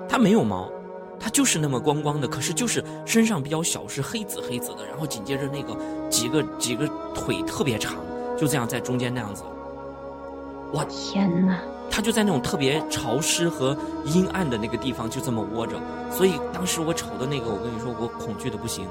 [0.09, 0.71] 它没有毛，
[1.19, 2.29] 它就是那么光光的。
[2.29, 4.87] 可是就是身上比较小，是黑紫黑紫的。
[4.87, 5.75] 然后紧接着那个
[6.11, 7.97] 几个几个腿特别长，
[8.37, 9.43] 就这样在中间那样子。
[10.71, 11.59] 我天哪！
[11.90, 15.74] 它就在那种特别潮湿和阴暗的那个地方，就这么窝着。
[16.11, 18.87] 所以当时我瞅的那个，我跟你说，我恐惧的不行。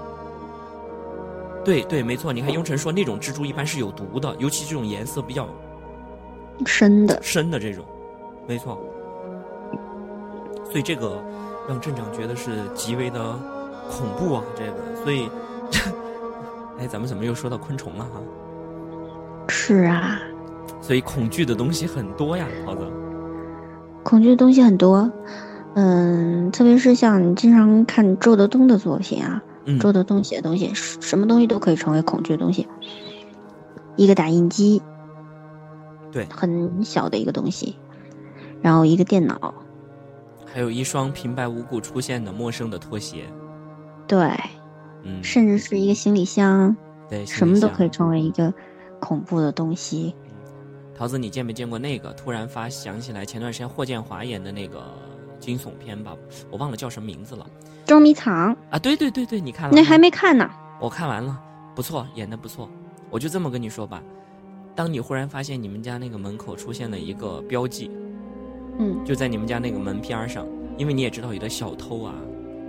[1.63, 2.31] 对对，没错。
[2.31, 5.47] 你看，雍晨说那种蜘蛛一般是有毒的，尤其这种颜色比较
[6.65, 7.85] 深的深的这种，
[8.47, 8.79] 没错。
[10.69, 11.21] 所以这个
[11.67, 13.19] 让镇长觉得是极为的
[13.89, 14.43] 恐怖啊！
[14.55, 15.29] 这个，所以，
[16.79, 18.21] 哎，咱们怎么又说到昆虫了哈？
[19.47, 20.19] 是啊。
[20.81, 22.85] 所以恐惧的东西很多呀，桃子。
[24.03, 25.11] 恐惧的东西很多，
[25.75, 29.43] 嗯，特别是像你经常看周德东的作品啊，
[29.81, 32.67] 周德东写的东西，什么东西都可以成为恐惧的东西。
[33.97, 34.81] 一个打印机，
[36.11, 37.75] 对，很小的一个东西，
[38.61, 39.53] 然后一个电脑，
[40.45, 43.25] 还有一双平白无故出现的陌生的拖鞋，
[44.07, 44.31] 对，
[45.03, 46.77] 嗯，甚至是一个行李箱，
[47.09, 48.53] 对，什么都可以成为一个
[49.01, 50.15] 恐怖的东西。
[50.97, 52.11] 桃子，你见没见过那个？
[52.13, 54.83] 突然发想起来，前段时间霍建华演的那个
[55.39, 56.15] 惊悚片吧，
[56.49, 57.45] 我忘了叫什么名字了。
[57.85, 59.75] 捉迷藏啊，对对对对，你看了？
[59.75, 60.49] 那还没看呢。
[60.81, 61.39] 我看完了，
[61.75, 62.67] 不错，演的不错。
[63.11, 64.01] 我就这么跟你说吧，
[64.75, 67.91] 当你忽然发现你们家那个门口出现了一个标记，
[68.79, 72.15] 嗯，就在你们家那个门边上，因为你也知道有的小偷啊，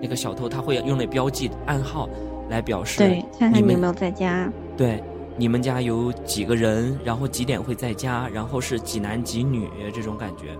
[0.03, 2.07] 那个小偷他会用那标记暗号
[2.51, 4.53] 来表示，对，看看你有没有在家。
[4.77, 5.03] 对。
[5.39, 6.99] 你们家有几个人？
[7.05, 8.29] 然后几点会在家？
[8.29, 10.59] 然后是几男几女这种感觉，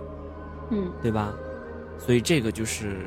[0.71, 1.33] 嗯，对吧？
[1.99, 3.05] 所以这个就是，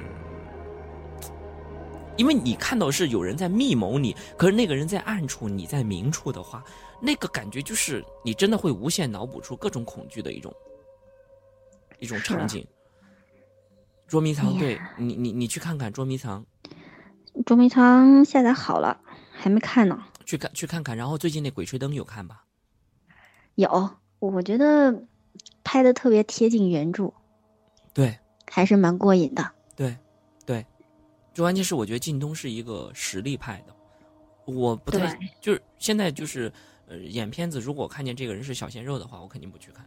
[2.19, 6.63] 因为你看到是有人在密谋你，可是那个人在暗处，你在明处的话，
[7.01, 10.55] 那个感觉就是你真的会无限脑补出各种恐惧的一种
[11.99, 12.67] 一种场景。
[14.07, 16.45] 捉迷藏，对你，你你去看看捉迷藏。
[17.47, 19.01] 捉迷藏下载好了，
[19.33, 19.99] 还没看呢。
[20.33, 22.45] 去看去看看，然后最近那《鬼吹灯》有看吧？
[23.57, 25.03] 有，我觉得
[25.63, 27.13] 拍的特别贴近原著，
[27.93, 28.19] 对，
[28.51, 29.51] 还是蛮过瘾的。
[29.77, 29.95] 对，
[30.47, 30.65] 对，
[31.35, 33.75] 就关键是我觉得靳东是一个实力派的，
[34.51, 36.51] 我不太就是现在就是
[36.87, 39.85] 呃演片子，如果看见这个人是小鲜肉的话，我肯定不去看。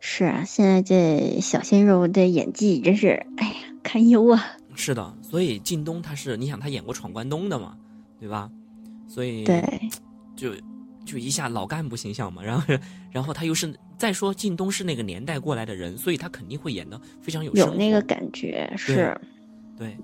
[0.00, 4.56] 是啊，现在这小鲜肉的演技真是哎呀堪忧啊！
[4.74, 7.78] 是的，所以靳东他是你想他演过《闯关东》的嘛？
[8.20, 8.50] 对吧？
[9.08, 9.90] 所以对，
[10.36, 10.52] 就
[11.04, 12.74] 就一下老干部形象嘛，然后
[13.10, 19.18] 然后他又是再说靳东是那个年代过来的人，所以他肯定会演的非常有有那个感觉，是，
[19.76, 19.96] 对，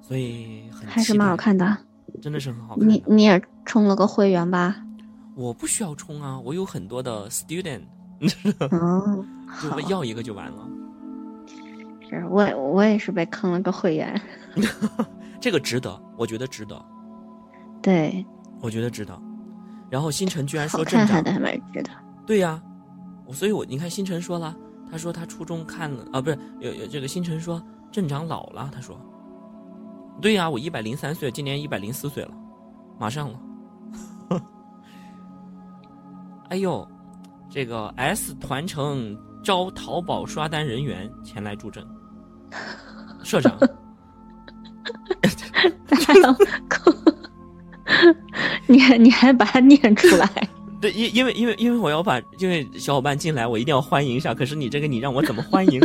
[0.00, 1.78] 所以还是蛮好看的，
[2.20, 2.88] 真的是很好看。
[2.88, 4.74] 你你也充了个会员吧？
[5.36, 7.82] 我不需要充啊，我有很多的 student，
[8.72, 9.24] 哦，
[9.62, 10.68] 就要一个就完了。
[12.10, 14.20] 是我我也是被坑了个会员，
[15.40, 16.84] 这个值得，我觉得值得。
[17.88, 18.22] 对，
[18.60, 19.18] 我觉得知道。
[19.88, 21.90] 然后星辰居然说镇长还蛮值得。
[22.26, 22.62] 对呀，
[23.24, 24.54] 我所以，我你看星辰说了，
[24.90, 29.00] 他说他初中看了啊，不是有有这个星辰说镇长老了，他说，
[30.20, 32.34] 对呀，我一百零三岁，今年一百零四岁了，
[32.98, 33.40] 马上了。
[36.50, 36.86] 哎呦，
[37.48, 41.82] 这个 S 团城招淘宝刷单人员前来助阵，
[43.24, 43.56] 社长。
[45.90, 46.12] 你还
[48.98, 50.28] 你还把它念出来？
[50.80, 54.32] 对，因因为因为因为我要把因为小伙伴进来，我一定要欢迎一下。
[54.32, 55.80] 可是你这个你让我怎么欢迎？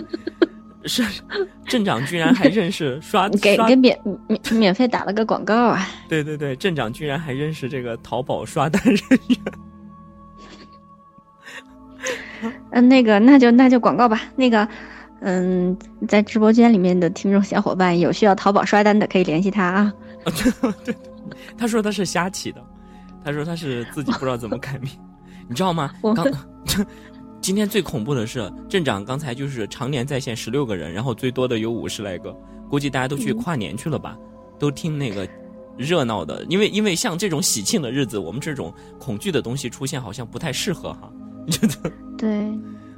[0.85, 1.01] 是
[1.65, 5.87] 镇长居然还认识刷给给免免免费打了个广告啊！
[6.09, 8.97] 对对对，镇长居然还认识这个淘宝刷单人
[9.29, 9.39] 员。
[12.71, 14.21] 嗯，那个那就那就广告吧。
[14.35, 14.67] 那个
[15.21, 15.75] 嗯，
[16.07, 19.93] 在直播间里面的听众小伙伴有需要淘宝刷单的，可以联系他啊。
[20.83, 20.93] 对。
[21.57, 22.61] 他说他是瞎起的，
[23.23, 24.91] 他说他是自己不知道怎么改名，
[25.47, 25.91] 你知道吗？
[26.15, 26.25] 刚
[27.41, 32.35] 今天最恐怖的是镇长刚才就是常年在线十六个人，然后最多的有五十来个，
[32.69, 34.17] 估计大家都去跨年去了吧，
[34.57, 35.27] 都听那个
[35.77, 41.11] 热闹的，因为因为像这种喜庆的日子，我们这种恐惧的东西出现好像不太适合哈，
[41.49, 42.29] 觉得 对，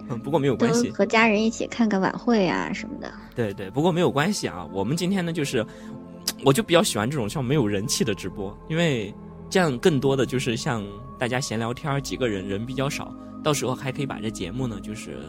[0.10, 5.66] 嗯不过没有关系，和家人一起看个晚会啊什么的，对对，不过没有关系啊，我们今天呢就是。
[6.44, 9.14] 我就比较喜欢这种像没有人气的直播，因为
[9.56, 10.86] 这样更多的就是像
[11.18, 15.20] 大家闲聊天，几个人人比较少，到时候还可以把这节目呢就是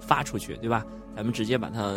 [0.00, 0.84] 发出去，对吧？
[1.14, 1.96] 咱们直接把它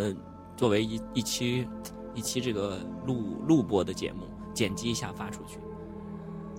[0.56, 1.67] 作为一一期
[2.13, 5.58] 一期这个录录播的节目，剪辑一下发出去。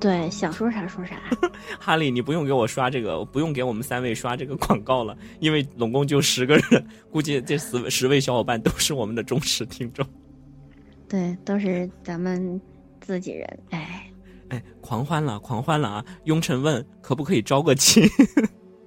[0.01, 1.21] 对，想说啥说啥。
[1.79, 10.05] 哈利，你不用给我刷这个，不用给我们三位刷这个广告了，因为总共就十个人，估计这十十位小伙伴都是我们的忠实听众。
[11.09, 12.61] 对，都是咱们
[13.01, 14.10] 自己人，哎，
[14.51, 16.05] 哎，狂欢了，狂欢了啊！
[16.25, 18.03] 雍晨问可不可以招个亲？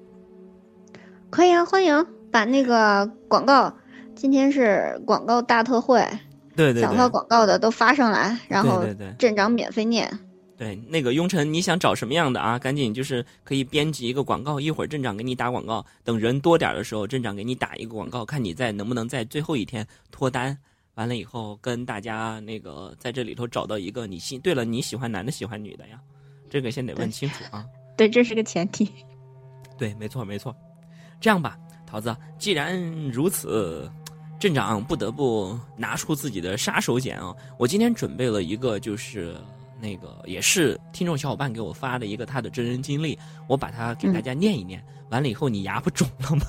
[1.30, 3.74] 可以啊，欢迎把那个广告，
[4.14, 6.06] 今天是广告大特惠，
[6.56, 8.84] 对对想发广告的都发上来，然后
[9.18, 10.20] 镇长免费念。
[10.56, 12.60] 对，那个雍晨，你想找什么样的啊？
[12.60, 15.84] 赶紧就是可以编辑一个广告，一会儿镇长给你打广告。
[16.04, 20.58] 等人多点的时候，镇长给你打一个广告，看你在能不能在最后一天脱单。
[20.96, 24.40] 完了以后，跟大家那个在这里头找到一个你心。
[24.42, 26.00] 对了，你喜欢男的喜欢女的呀？
[26.50, 27.66] 这个先得问清楚啊。
[27.98, 28.92] 对，这是个前提。
[29.78, 30.56] 对，没错没错。
[31.20, 32.80] 这样吧，桃子，既然
[33.10, 33.90] 如此，
[34.40, 37.36] 镇长不得不拿出自己的杀手锏啊！
[37.58, 39.36] 我今天准备了一个，就是
[39.80, 44.84] 那个也是听众小伙伴给我发的一个他的真人经历，我把它给大家念一念。
[45.10, 46.46] 完了以后，你牙不肿了吗？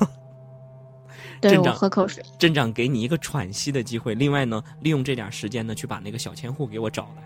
[1.41, 2.23] 镇长喝口水。
[2.39, 4.15] 镇长给你一个喘息的机会。
[4.15, 7.23] 另外呢，利用这点时间呢，去把那个小千户给我找来。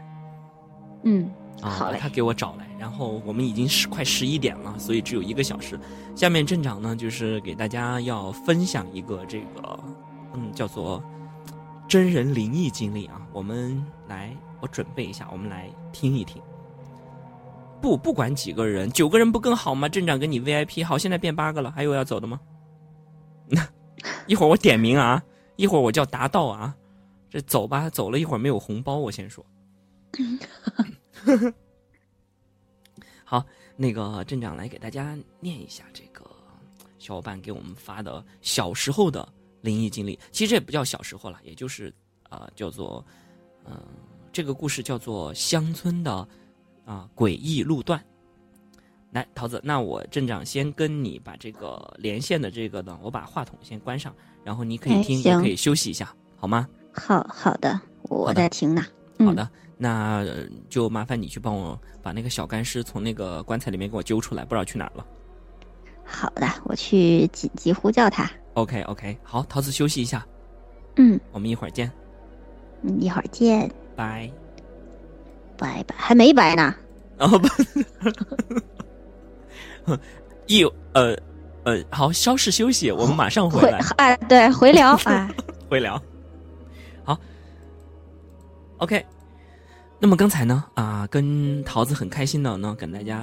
[1.05, 1.31] 嗯，
[1.63, 2.67] 啊，好嘞他给我找来。
[2.79, 5.79] 然后我们已经是快十一点了，所以只有一个小时。
[6.15, 9.79] 下面镇长呢，就是给大家要分享一个这个，
[10.35, 11.03] 嗯，叫做
[11.89, 13.21] 真人灵异经历啊。
[13.33, 16.43] 我们来，我准备一下，我们来听一听。
[17.81, 19.89] 不，不管几个人，九个人不更好吗？
[19.89, 22.41] 镇长给你 VIP，好，现在变八个了，还有要走的吗？
[24.27, 25.23] 一会儿我点名啊，
[25.57, 26.75] 一会儿我叫达到啊，
[27.29, 29.45] 这走吧，走了一会儿没有红包，我先说。
[33.25, 33.45] 好，
[33.77, 36.25] 那个镇长来给大家念一下这个
[36.99, 39.29] 小伙伴给我们发的小时候的
[39.61, 40.19] 灵异经历。
[40.33, 41.93] 其实这也不叫小时候了，也就是
[42.31, 43.05] 呃叫做
[43.67, 43.87] 嗯、
[44.33, 46.27] 这个故事叫做乡村的
[46.87, 48.03] 啊、诡异路段。
[49.11, 56.69] 来，桃子，那我镇长先跟你把这个连线的这个呢，我把话筒先关上，然后你可以哎听，也可以休息一下，好吗？
[56.93, 58.85] 好好的，我在听呢。
[59.19, 65.07] 嗯，好的，那呃就麻烦你去帮我把那个小干尸从那个棺材里面给我揪出来，不知道去哪儿了。
[66.05, 68.31] 好的，我去紧急呼叫他。
[68.55, 70.27] OK OK，好，桃子休息一下，
[70.97, 71.91] 嗯，我们一会儿见，
[72.83, 74.31] 嗯一会儿见，拜。
[75.57, 75.95] 拜拜。
[75.97, 76.75] 还没拜呢。
[77.17, 77.49] 然后不，
[80.47, 81.17] 一呃
[81.65, 85.29] 呃，好，稍事休息，我们马上回回来哎，对，回聊 哎。
[85.69, 86.01] 回聊。
[87.05, 87.19] 好
[88.79, 89.05] ，OK。
[90.01, 93.19] 那么刚才呢，啊、跟桃子很开心的呢，跟大家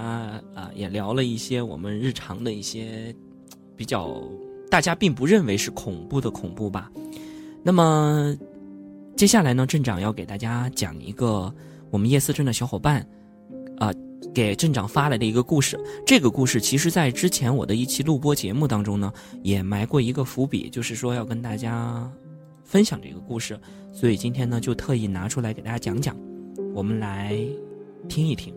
[0.53, 3.15] 啊、也聊了一些我们日常的一些
[3.77, 4.21] 比较
[4.69, 6.91] 大家并不认为是恐怖的恐怖吧。
[7.63, 8.35] 那么
[9.15, 11.51] 接下来呢，镇长要给大家讲一个
[11.89, 13.05] 我们夜思镇的小伙伴啊、
[14.35, 15.79] 给镇长发来的一个故事。
[16.05, 22.11] 这个故事其实在之前我的一期录播节目当中呢，也埋过一个伏笔，就是说要跟大家
[22.65, 23.57] 分享这个故事，
[23.93, 26.13] 所以今天呢就特意拿出来给大家讲讲。
[26.73, 27.33] 我们来
[28.09, 28.53] 听一听。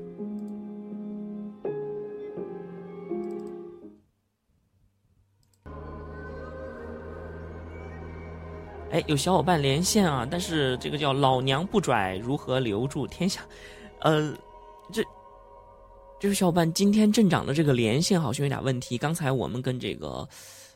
[8.91, 13.43] 哎，有小伙伴连线啊，但是这个叫老娘不拽，如何留住天下？
[14.01, 14.33] 呃，
[16.21, 18.99] 这位小伙伴今天镇长的这个连线好像有点问题。
[18.99, 20.29] 刚才我们跟这个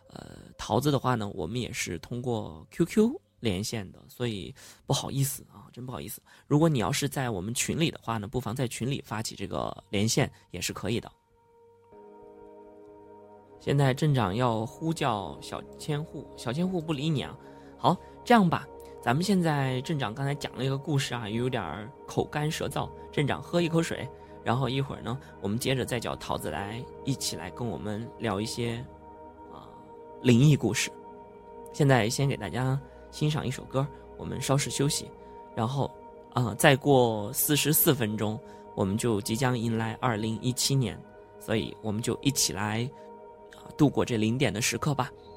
[0.09, 4.55] 呃桃子的话呢，我们也是通过 QQ 连线的，所以
[4.87, 6.23] 不好意思啊，真不好意思。
[6.47, 11.11] 如果你要是在我们群里的话呢，不妨在群里发起这个连线也是可以的。
[13.59, 17.37] 现在镇长要呼叫小千户，小千户不理你啊。
[17.77, 18.65] 好，这样吧，
[19.03, 24.09] 咱们现在镇长刚才讲了一个故事啊，有点口干舌燥，镇长喝一口水，
[24.45, 28.85] 然后一会儿呢，我们接着再叫桃子来一起来跟我们聊一些
[29.53, 29.69] 啊
[30.21, 30.91] 灵异故事。
[31.73, 32.79] 现在先给大家
[33.11, 33.87] 欣赏一首歌，
[34.17, 35.11] 我们稍事休息，
[35.55, 35.91] 然后
[36.35, 38.39] 啊、再过四十四分钟，
[38.75, 40.99] 我们就即将迎来二零一七年，
[41.39, 42.89] 所以我们就一起来
[43.55, 45.11] 啊度过这零点的时刻吧。「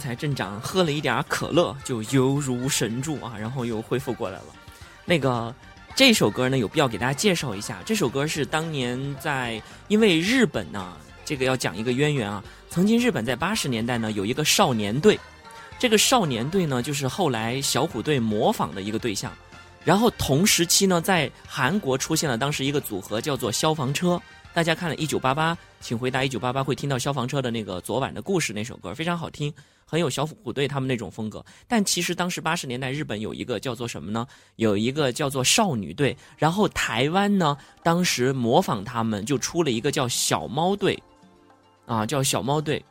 [0.00, 4.46] 刚才镇长喝了一点可乐，就犹如神助啊，然后又恢复过来了。
[5.04, 5.54] 那个
[5.94, 7.82] 这首歌呢，有必要给大家介绍一下。
[7.84, 12.42] 这首歌是当年在，因为日本呢，这个要讲一个渊源啊。
[12.70, 15.20] 曾经日本在八十年代呢，有一个少年队，
[15.78, 19.30] 这个少年队呢，就是后来小虎队模仿的一个对象。
[19.84, 24.18] 然后同时期呢，在韩国出现了当时一个组合叫做消防车。
[24.52, 29.52] 大家看了《一九八八》，请回答《一九八八》会听到消防车的那个昨晚的故事那首歌，非常好听，
[29.86, 31.44] 很有小虎队他们那种风格。
[31.68, 34.26] 但其实当时八十年代日本有一个叫做什么呢？
[34.56, 41.00] 有一个叫做少女队，然后台湾呢，当时模仿他们就出了一个叫小猫队，
[41.86, 42.84] 啊，叫小猫队。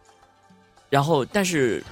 [0.89, 1.83] 然后但是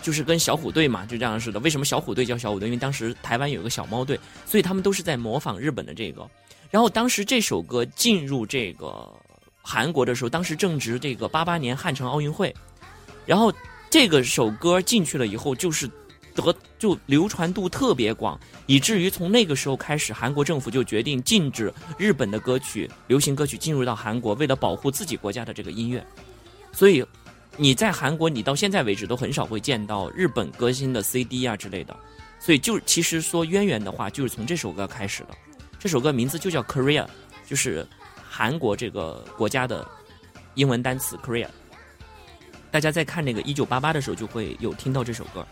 [0.00, 1.60] 就是跟小虎队嘛，就这样似的。
[1.60, 2.68] 为什么小虎队叫小虎队？
[2.68, 6.26] 因为当时台湾有个小猫队，所以他们都是在模仿日本的这个。
[6.70, 9.12] 然后当时这首歌进入这个
[9.60, 12.54] 韩国的时候，当时正值这个八八年汉城奥运会，
[13.26, 13.52] 然后
[13.90, 15.90] 这个首歌进去了以后，就是
[16.34, 26.06] 得就流传度特别广，以至于从那个时候开始，韩国政府就决定禁止日本的歌曲、流行歌曲进入到韩国，为了保护自己国家的这个音乐，
[26.72, 27.04] 所以
[27.56, 31.94] 你在韩国，你到现在为止都很少会见到日本歌星的 CD 啊之类的，
[32.38, 35.30] 所以就其实说渊源的话，就是从这首歌开始的。
[35.80, 37.06] 这首歌名字就叫 Korea，
[37.46, 39.88] 就是韩国这个国家的
[40.54, 41.48] 英文单词 Korea。
[42.70, 45.44] 大家在看那个《一九八八》的时候，就会有听到这首歌。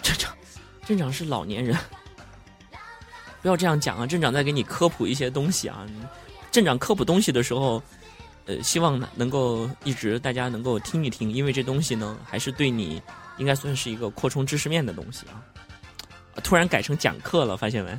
[0.00, 0.34] 镇长，
[0.86, 1.76] 镇长是老年人，
[3.42, 4.06] 不要这样讲啊！
[4.06, 5.86] 镇长在给你科普一些东西啊。
[6.50, 7.82] 镇长科普东西的时候，
[8.46, 13.00] 呃，希望能够一直大家能够听一听，因为这东西呢，还是对你
[13.36, 15.44] 应该算是一个扩充知识面的东西啊。
[16.42, 17.98] 突然改成讲课了，发现没？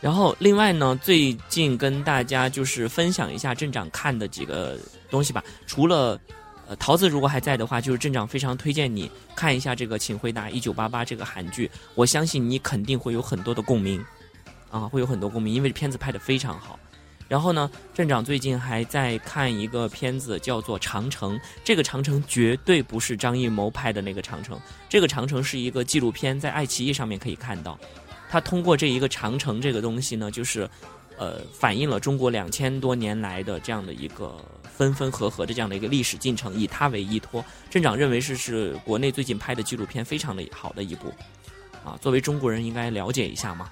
[0.00, 4.78] 然后另外呢，最近跟大家就是分享一下镇长看的几个
[5.10, 5.42] 东西吧。
[5.66, 6.20] 除了
[6.68, 14.04] 呃桃子如果还在的话，就是镇长非常推荐你看一下这个《请回答一九八八》这个韩剧，我相信你肯定会有很多的共鸣，
[14.70, 16.78] 啊，会有很多共鸣，因为片子拍的非常好。
[17.28, 21.38] 然后呢，镇长最近还在看一个片子，叫做《长城》。
[21.62, 24.56] 这个《长城》绝对不是张艺谋拍的那个《长城》，
[24.88, 27.78] 这个《长城》是一个纪录片，在爱奇艺上面可以看到。
[28.30, 30.68] 他通过这一个长城这个东西呢，就是，
[31.18, 34.36] 呃，反映了中国两千多年来的这样的一个
[34.76, 37.44] 分分合合的这样的一个历史进程，以它为依托。
[37.68, 41.12] 镇长认为是是国内最近拍的纪录片非常的好的一部，
[41.84, 43.70] 啊，作为中国人应该了解一下嘛。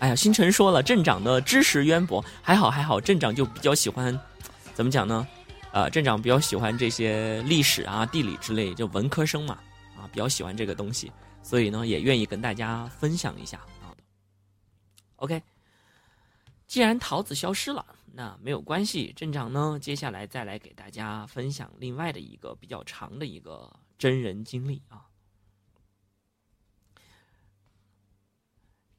[0.00, 4.16] 哎呀，星辰说了，镇长的知识渊博，还好还好，镇长就比较喜欢，
[4.72, 5.26] 怎么讲呢？
[5.72, 9.58] 呃，镇长比较喜欢这些历史啊、地理之类，就文科生嘛，
[9.96, 11.10] 啊，比较喜欢这个东西，
[11.42, 13.90] 所以呢，也愿意跟大家分享一下啊。
[15.16, 15.42] OK，
[16.68, 17.84] 既然桃子消失了，
[18.14, 23.68] 那没有关系，镇长呢，接下来再来给大家分享另外的一个比较长的一个
[23.98, 25.07] 真人经历啊。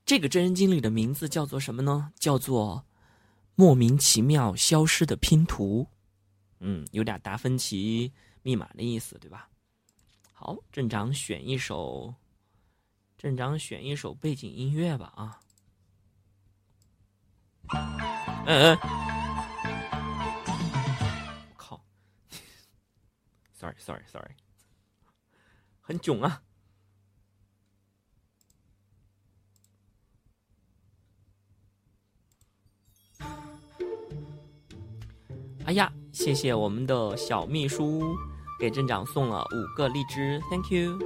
[0.10, 2.12] 这个真人经历的名字叫做什么呢？
[2.18, 2.84] 叫做
[3.54, 5.86] 莫名其妙消失的拼图。
[6.58, 9.48] 嗯，有点达芬奇密码的意思，对吧？
[10.34, 12.12] 好，镇长选一首，
[13.20, 15.40] 镇长选一首背景音乐吧啊。
[18.48, 18.78] 嗯嗯，
[21.56, 21.80] 靠
[23.54, 24.32] ，sorry sorry sorry，
[25.80, 26.42] 很囧啊。
[35.70, 38.18] 哎呀，谢谢我们的小秘书
[38.60, 40.98] 给镇长送了五个荔枝，Thank you。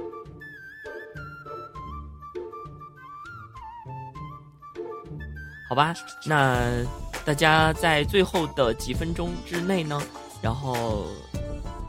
[5.68, 5.92] 好吧，
[6.24, 6.82] 那
[7.26, 10.00] 大家在最后的几分钟之内呢，
[10.40, 11.08] 然后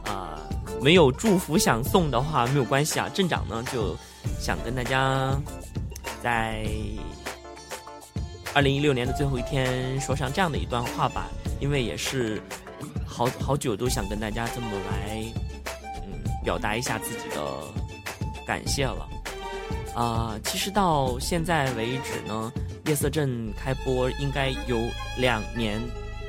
[0.04, 0.38] 啊、
[0.82, 3.96] 没有祝福想送的话没有关系啊，镇长呢就
[4.38, 5.34] 想跟大家
[6.22, 6.68] 在
[8.54, 12.38] 二零一六年的最后一天说上这样的一段话吧，因为也是
[13.16, 15.24] 好好久都想跟大家这么来，
[16.04, 17.64] 嗯，表达一下自己的
[18.46, 19.08] 感谢了。
[19.94, 22.52] 啊、其实到现在为止呢，
[22.84, 24.78] 夜色镇开播应该有
[25.16, 25.80] 两年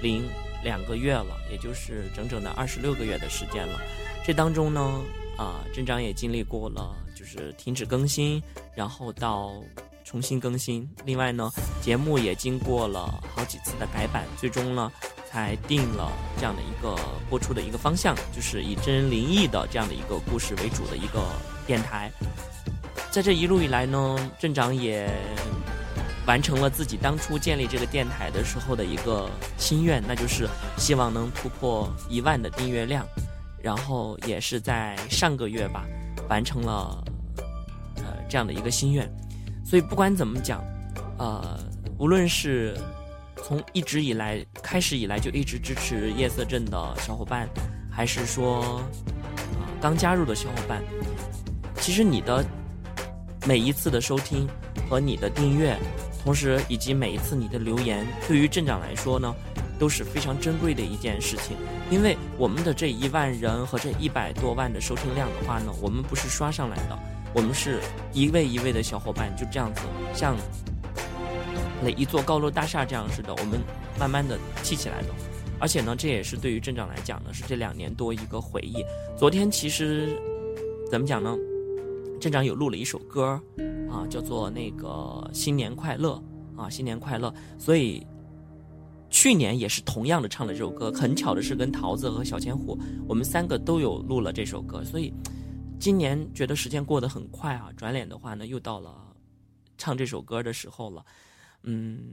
[0.02, 0.24] 零
[0.64, 3.82] 两个月了，也就是整整的二十六个月的时间了。
[4.26, 5.02] 这当中呢，
[5.38, 8.42] 啊、镇长也经历过了，就是停止更新，
[8.74, 9.52] 然后到
[10.06, 10.90] 重新更新。
[11.04, 14.90] 另外呢，节目也经过了好几次的改版，最终呢，
[15.30, 16.96] 才定了这样的一个
[17.30, 21.22] 播出的一个方向，就是以真人灵异的这样的一个故事为主的一个
[21.66, 22.12] 电台。
[23.12, 25.10] 在这一路以来呢，镇长也
[26.26, 30.48] 完成了自己当初建立这个电台的时候的一个心愿，那就是
[30.78, 33.06] 希望能突破一万的订阅量。
[33.60, 35.84] 然后也是在上个月吧，
[36.30, 37.04] 完成了
[37.98, 39.10] 呃这样的一个心愿。
[39.66, 40.64] 所以不管怎么讲，
[41.18, 41.60] 呃，
[41.98, 42.78] 无论是
[43.46, 47.48] 从一直以来开始以来就一直支持夜色镇的小伙伴，
[47.90, 50.84] 还是说啊、刚加入的小伙伴，
[51.80, 52.46] 其实你的
[53.46, 54.48] 每一次的收听
[54.90, 55.78] 和你的订阅，
[56.24, 59.34] 同时以及每一次你的留言，对于镇长来说呢，
[59.80, 61.56] 都是非常珍贵的一件事情。
[61.90, 67.00] 因为我们的这一万人和这一百多万的收听量的话呢，我们不是刷上来的，
[67.34, 67.80] 我们是
[68.12, 69.82] 一位一位的小伙伴就这样子，
[70.14, 70.36] 像
[71.84, 73.60] 垒一座高楼大厦这样似的，我们
[74.00, 75.10] 慢慢的砌起来的。
[75.60, 78.84] 而且呢，这也是对于镇长来讲呢，是这两年多一个回忆。
[79.18, 80.20] 昨天其实
[80.90, 81.36] 怎么讲呢？
[82.20, 83.40] 镇长有录了一首歌
[83.90, 86.22] 啊，叫做那个新年快乐
[86.56, 87.34] 啊，新年快乐。
[87.58, 88.06] 所以
[89.10, 94.84] 去年也是同样的唱了这首歌，很巧的是跟桃子和小千虎，我们三个都有录了这首歌。
[94.84, 95.14] 所以
[95.80, 98.96] 今年觉得时间过得很快啊，转脸的话呢，又到了
[99.78, 101.04] 唱这首歌的时候了。
[101.64, 102.10] 嗯，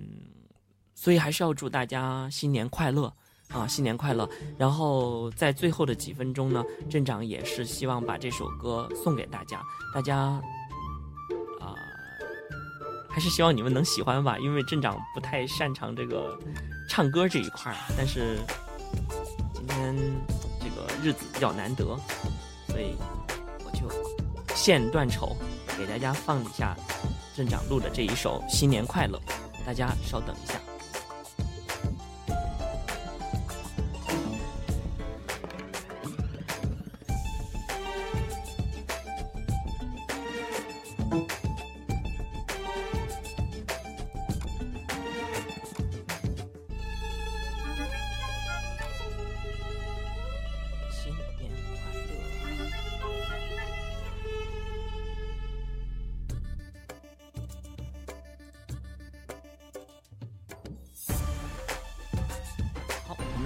[0.94, 3.12] 所以还是要祝大家新年快乐。
[3.48, 4.28] 啊，新年快乐！
[4.58, 9.62] 然后在最后的几分钟呢，镇长也是希望把这首歌送给大家，
[9.94, 10.16] 大家
[11.60, 11.76] 啊、
[13.08, 16.36] 还是希望你们能喜欢吧，因为镇长不太擅长这个
[16.88, 18.38] 唱歌这一块儿，但是
[19.52, 19.94] 今天
[20.58, 21.84] 这个日子比较难得，
[22.66, 22.96] 所以
[23.64, 23.88] 我就
[24.56, 25.36] 献断丑
[25.76, 26.76] 给大家放一下
[27.34, 29.18] 镇长录的这一首《新年快乐》，
[29.66, 30.73] 大家稍等一下。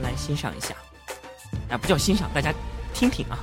[0.03, 0.74] 来欣赏一下。
[1.70, 2.53] 啊，不叫欣赏，大家
[2.94, 3.38] 听听啊。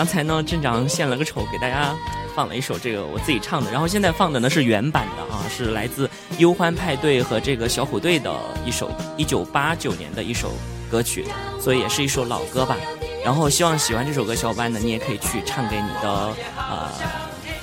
[0.00, 1.94] 刚才呢，镇长献了个丑，给大家
[2.34, 8.34] 放了一首这个我自己唱的，然后现在放的呢是原版的啊，是来自忧欢派对和这个小虎队的
[8.64, 10.52] 一首一九八九年的一首
[10.90, 11.26] 歌曲，
[11.60, 12.78] 所以也是一首老歌吧。
[13.22, 16.88] 然后希望喜欢这首歌小伙伴呢，你也可以去唱给你的呃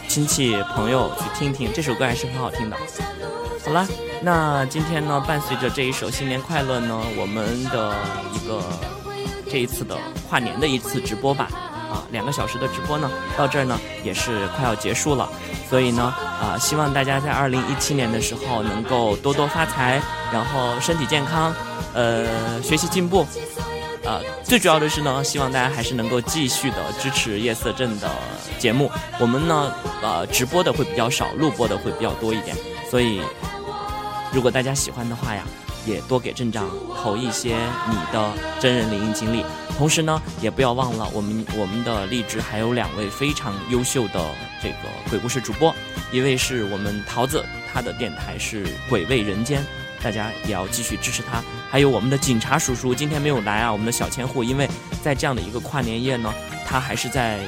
[0.07, 2.77] 亲戚朋友去听听，这首歌还是很好听的。
[3.65, 3.88] 好啦，
[4.21, 7.95] 那今天呢，伴随着这一首新年快乐呢，我们的
[8.35, 8.61] 一个
[9.49, 9.97] 这一次的
[10.29, 11.49] 跨年的一次直播吧，
[12.12, 15.30] 两个小时的直播呢，到这儿呢也是快要结束了，
[15.70, 20.01] 所以呢，啊，希望大家在二零一七年的时候能够多多发财，
[20.32, 21.53] 然后身体健康，
[21.93, 23.26] 呃，学习进步，
[24.05, 28.10] 啊，最主要的是呢，希望大家还是能够继续的支持夜色镇的
[28.58, 28.89] 节目，
[29.20, 32.55] 我们呢，呃，直播的会比较少，录播的会比较多一点，
[32.89, 33.22] 所以
[34.32, 35.43] 如果大家喜欢的话呀，
[35.88, 36.69] 也多给镇长
[37.01, 37.55] 投一些
[37.89, 39.43] 你的真人灵异经历。
[39.77, 44.19] 同时呢，也不要忘了我们我们的荔枝还有两位非常优秀的
[44.61, 45.73] 这个鬼故事主播，
[46.11, 49.63] 一位是我们桃子，他的电台是鬼味人间，
[50.03, 51.43] 大家也要继续支持他。
[51.69, 54.67] 还有我们的警察叔叔今天没有来啊，我们的小千户，因为
[55.03, 56.33] 在这样的一个跨年夜呢，
[56.65, 57.39] 他还是在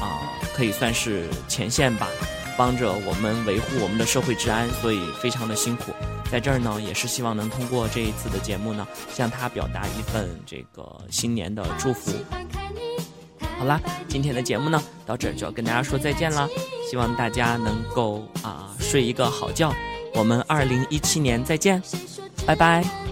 [0.00, 2.08] 啊、可以算是前线吧，
[2.56, 5.92] 帮着我们维护我们的社会治安，所以非常的辛苦。
[6.30, 12.12] 在这儿呢，也是希望能通过这一次的节目呢，向他表达一份这个新年的祝福。
[13.58, 16.48] 好啦，今天的节目呢，到这儿就要跟大家说再见啦，
[16.88, 19.72] 希望大家能够啊、睡一个好觉，
[20.14, 21.82] 我们二零一七年再见，
[22.46, 23.09] 拜拜。